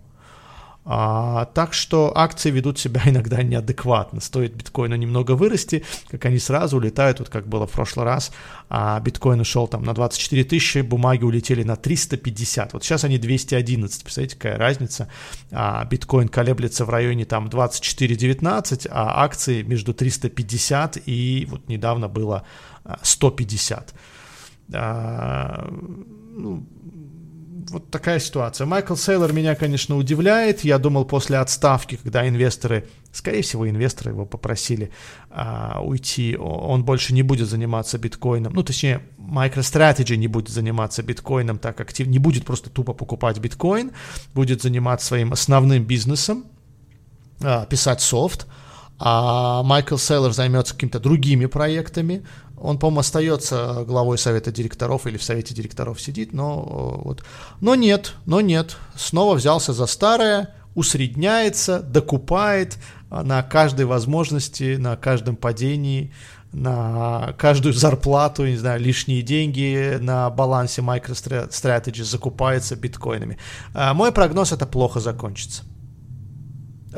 А, 0.86 1.46
так 1.46 1.72
что 1.72 2.12
акции 2.16 2.50
ведут 2.50 2.78
себя 2.78 3.02
иногда 3.06 3.42
неадекватно. 3.42 4.20
Стоит 4.20 4.54
биткоину 4.54 4.96
немного 4.96 5.32
вырасти, 5.32 5.84
как 6.10 6.26
они 6.26 6.38
сразу 6.38 6.76
улетают, 6.76 7.20
вот 7.20 7.30
как 7.30 7.46
было 7.46 7.66
в 7.66 7.72
прошлый 7.72 8.04
раз. 8.04 8.32
А 8.68 9.00
биткоин 9.00 9.40
ушел 9.40 9.66
там 9.66 9.82
на 9.82 9.94
24 9.94 10.44
тысячи, 10.44 10.78
бумаги 10.78 11.24
улетели 11.24 11.62
на 11.62 11.76
350. 11.76 12.74
Вот 12.74 12.84
сейчас 12.84 13.04
они 13.04 13.18
211, 13.18 14.02
представляете, 14.02 14.36
какая 14.36 14.58
разница. 14.58 15.08
А 15.50 15.84
биткоин 15.84 16.28
колеблется 16.28 16.84
в 16.84 16.90
районе 16.90 17.24
там 17.24 17.46
24-19, 17.46 18.88
а 18.90 19.24
акции 19.24 19.62
между 19.62 19.94
350 19.94 20.98
и 21.06 21.46
вот 21.50 21.68
недавно 21.68 22.08
было 22.08 22.44
150. 23.02 23.94
А, 24.72 25.68
ну, 25.70 26.66
вот 27.70 27.90
такая 27.90 28.18
ситуация. 28.18 28.66
Майкл 28.66 28.94
Сейлор 28.94 29.32
меня, 29.32 29.54
конечно, 29.54 29.96
удивляет. 29.96 30.64
Я 30.64 30.78
думал, 30.78 31.04
после 31.04 31.38
отставки, 31.38 31.96
когда 31.96 32.28
инвесторы, 32.28 32.88
скорее 33.12 33.42
всего, 33.42 33.68
инвесторы 33.68 34.10
его 34.10 34.26
попросили 34.26 34.90
а, 35.30 35.80
уйти, 35.82 36.36
он 36.36 36.84
больше 36.84 37.14
не 37.14 37.22
будет 37.22 37.48
заниматься 37.48 37.98
биткоином. 37.98 38.52
Ну, 38.52 38.62
точнее, 38.62 39.02
MicroStrategy 39.18 40.16
не 40.16 40.28
будет 40.28 40.50
заниматься 40.50 41.02
биткоином 41.02 41.58
так 41.58 41.80
активно, 41.80 42.10
не 42.10 42.18
будет 42.18 42.44
просто 42.44 42.70
тупо 42.70 42.92
покупать 42.92 43.38
биткоин, 43.38 43.92
будет 44.34 44.62
заниматься 44.62 45.06
своим 45.06 45.32
основным 45.32 45.84
бизнесом, 45.84 46.44
а, 47.40 47.66
писать 47.66 48.00
софт, 48.00 48.46
а 48.98 49.62
Майкл 49.64 49.96
Сейлор 49.96 50.32
займется 50.32 50.74
какими-то 50.74 51.00
другими 51.00 51.46
проектами, 51.46 52.24
он, 52.64 52.78
по-моему, 52.78 53.00
остается 53.00 53.84
главой 53.86 54.16
совета 54.16 54.50
директоров 54.50 55.06
или 55.06 55.18
в 55.18 55.22
совете 55.22 55.52
директоров 55.52 56.00
сидит, 56.00 56.32
но 56.32 57.02
вот. 57.04 57.22
Но 57.60 57.74
нет, 57.74 58.14
но 58.24 58.40
нет. 58.40 58.78
Снова 58.96 59.34
взялся 59.34 59.74
за 59.74 59.84
старое, 59.84 60.54
усредняется, 60.74 61.80
докупает 61.80 62.78
на 63.10 63.42
каждой 63.42 63.84
возможности, 63.84 64.76
на 64.76 64.96
каждом 64.96 65.36
падении, 65.36 66.10
на 66.52 67.34
каждую 67.36 67.74
зарплату, 67.74 68.46
не 68.46 68.56
знаю, 68.56 68.80
лишние 68.80 69.20
деньги 69.20 69.98
на 70.00 70.30
балансе 70.30 70.80
MicroStrategy 70.80 72.02
закупается 72.02 72.76
биткоинами. 72.76 73.36
А 73.74 73.92
мой 73.92 74.10
прогноз 74.10 74.52
это 74.52 74.64
плохо 74.64 75.00
закончится. 75.00 75.64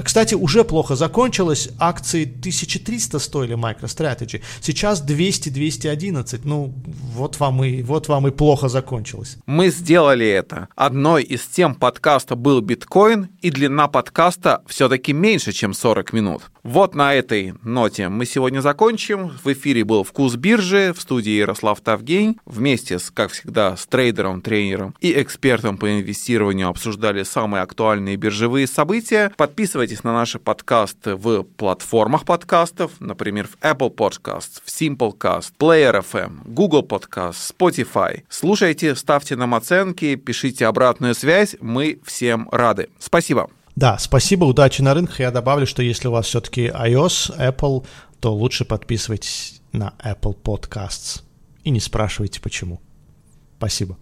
Кстати, 0.02 0.34
уже 0.34 0.64
плохо 0.64 0.96
закончилось. 0.96 1.68
Акции 1.78 2.24
1300 2.24 3.18
стоили 3.18 3.56
MicroStrategy. 3.56 4.42
Сейчас 4.60 5.04
200-211. 5.04 6.40
Ну, 6.44 6.74
вот 7.14 7.40
вам, 7.40 7.64
и, 7.64 7.82
вот 7.82 8.08
вам 8.08 8.28
и 8.28 8.30
плохо 8.30 8.68
закончилось. 8.68 9.38
Мы 9.46 9.70
сделали 9.70 10.26
это. 10.26 10.68
Одной 10.76 11.22
из 11.22 11.42
тем 11.46 11.74
подкаста 11.74 12.36
был 12.36 12.60
биткоин, 12.60 13.28
и 13.40 13.50
длина 13.50 13.88
подкаста 13.88 14.62
все-таки 14.66 15.12
меньше, 15.12 15.52
чем 15.52 15.74
40 15.74 16.12
минут. 16.12 16.42
Вот 16.66 16.96
на 16.96 17.14
этой 17.14 17.54
ноте 17.62 18.08
мы 18.08 18.26
сегодня 18.26 18.60
закончим. 18.60 19.30
В 19.44 19.52
эфире 19.52 19.84
был 19.84 20.02
«Вкус 20.02 20.34
биржи» 20.34 20.92
в 20.92 21.00
студии 21.00 21.30
Ярослав 21.30 21.80
Тавгень. 21.80 22.38
Вместе, 22.44 22.98
с, 22.98 23.12
как 23.12 23.30
всегда, 23.30 23.76
с 23.76 23.86
трейдером, 23.86 24.42
тренером 24.42 24.94
и 25.00 25.12
экспертом 25.22 25.78
по 25.78 25.88
инвестированию 25.88 26.66
обсуждали 26.68 27.22
самые 27.22 27.62
актуальные 27.62 28.16
биржевые 28.16 28.66
события. 28.66 29.32
Подписывайтесь 29.36 29.85
Подписывайтесь 29.86 30.04
на 30.04 30.14
наши 30.14 30.40
подкасты 30.40 31.14
в 31.14 31.44
платформах 31.44 32.24
подкастов, 32.24 32.90
например, 32.98 33.46
в 33.46 33.56
Apple 33.64 33.94
Podcasts, 33.94 34.60
в 34.64 34.68
Simplecast, 34.68 35.52
Player 35.60 36.04
FM, 36.04 36.40
Google 36.44 36.82
Podcast, 36.82 37.36
Spotify. 37.56 38.24
Слушайте, 38.28 38.96
ставьте 38.96 39.36
нам 39.36 39.54
оценки, 39.54 40.16
пишите 40.16 40.66
обратную 40.66 41.14
связь. 41.14 41.54
Мы 41.60 42.00
всем 42.04 42.48
рады. 42.50 42.88
Спасибо. 42.98 43.48
Да, 43.76 43.96
спасибо, 43.98 44.44
удачи 44.44 44.82
на 44.82 44.92
рынках. 44.92 45.20
Я 45.20 45.30
добавлю, 45.30 45.68
что 45.68 45.84
если 45.84 46.08
у 46.08 46.10
вас 46.10 46.26
все-таки 46.26 46.66
iOS, 46.66 47.38
Apple, 47.38 47.86
то 48.18 48.34
лучше 48.34 48.64
подписывайтесь 48.64 49.60
на 49.70 49.94
Apple 50.04 50.36
Podcasts 50.36 51.22
и 51.62 51.70
не 51.70 51.78
спрашивайте 51.78 52.40
почему. 52.40 52.80
Спасибо. 53.58 53.96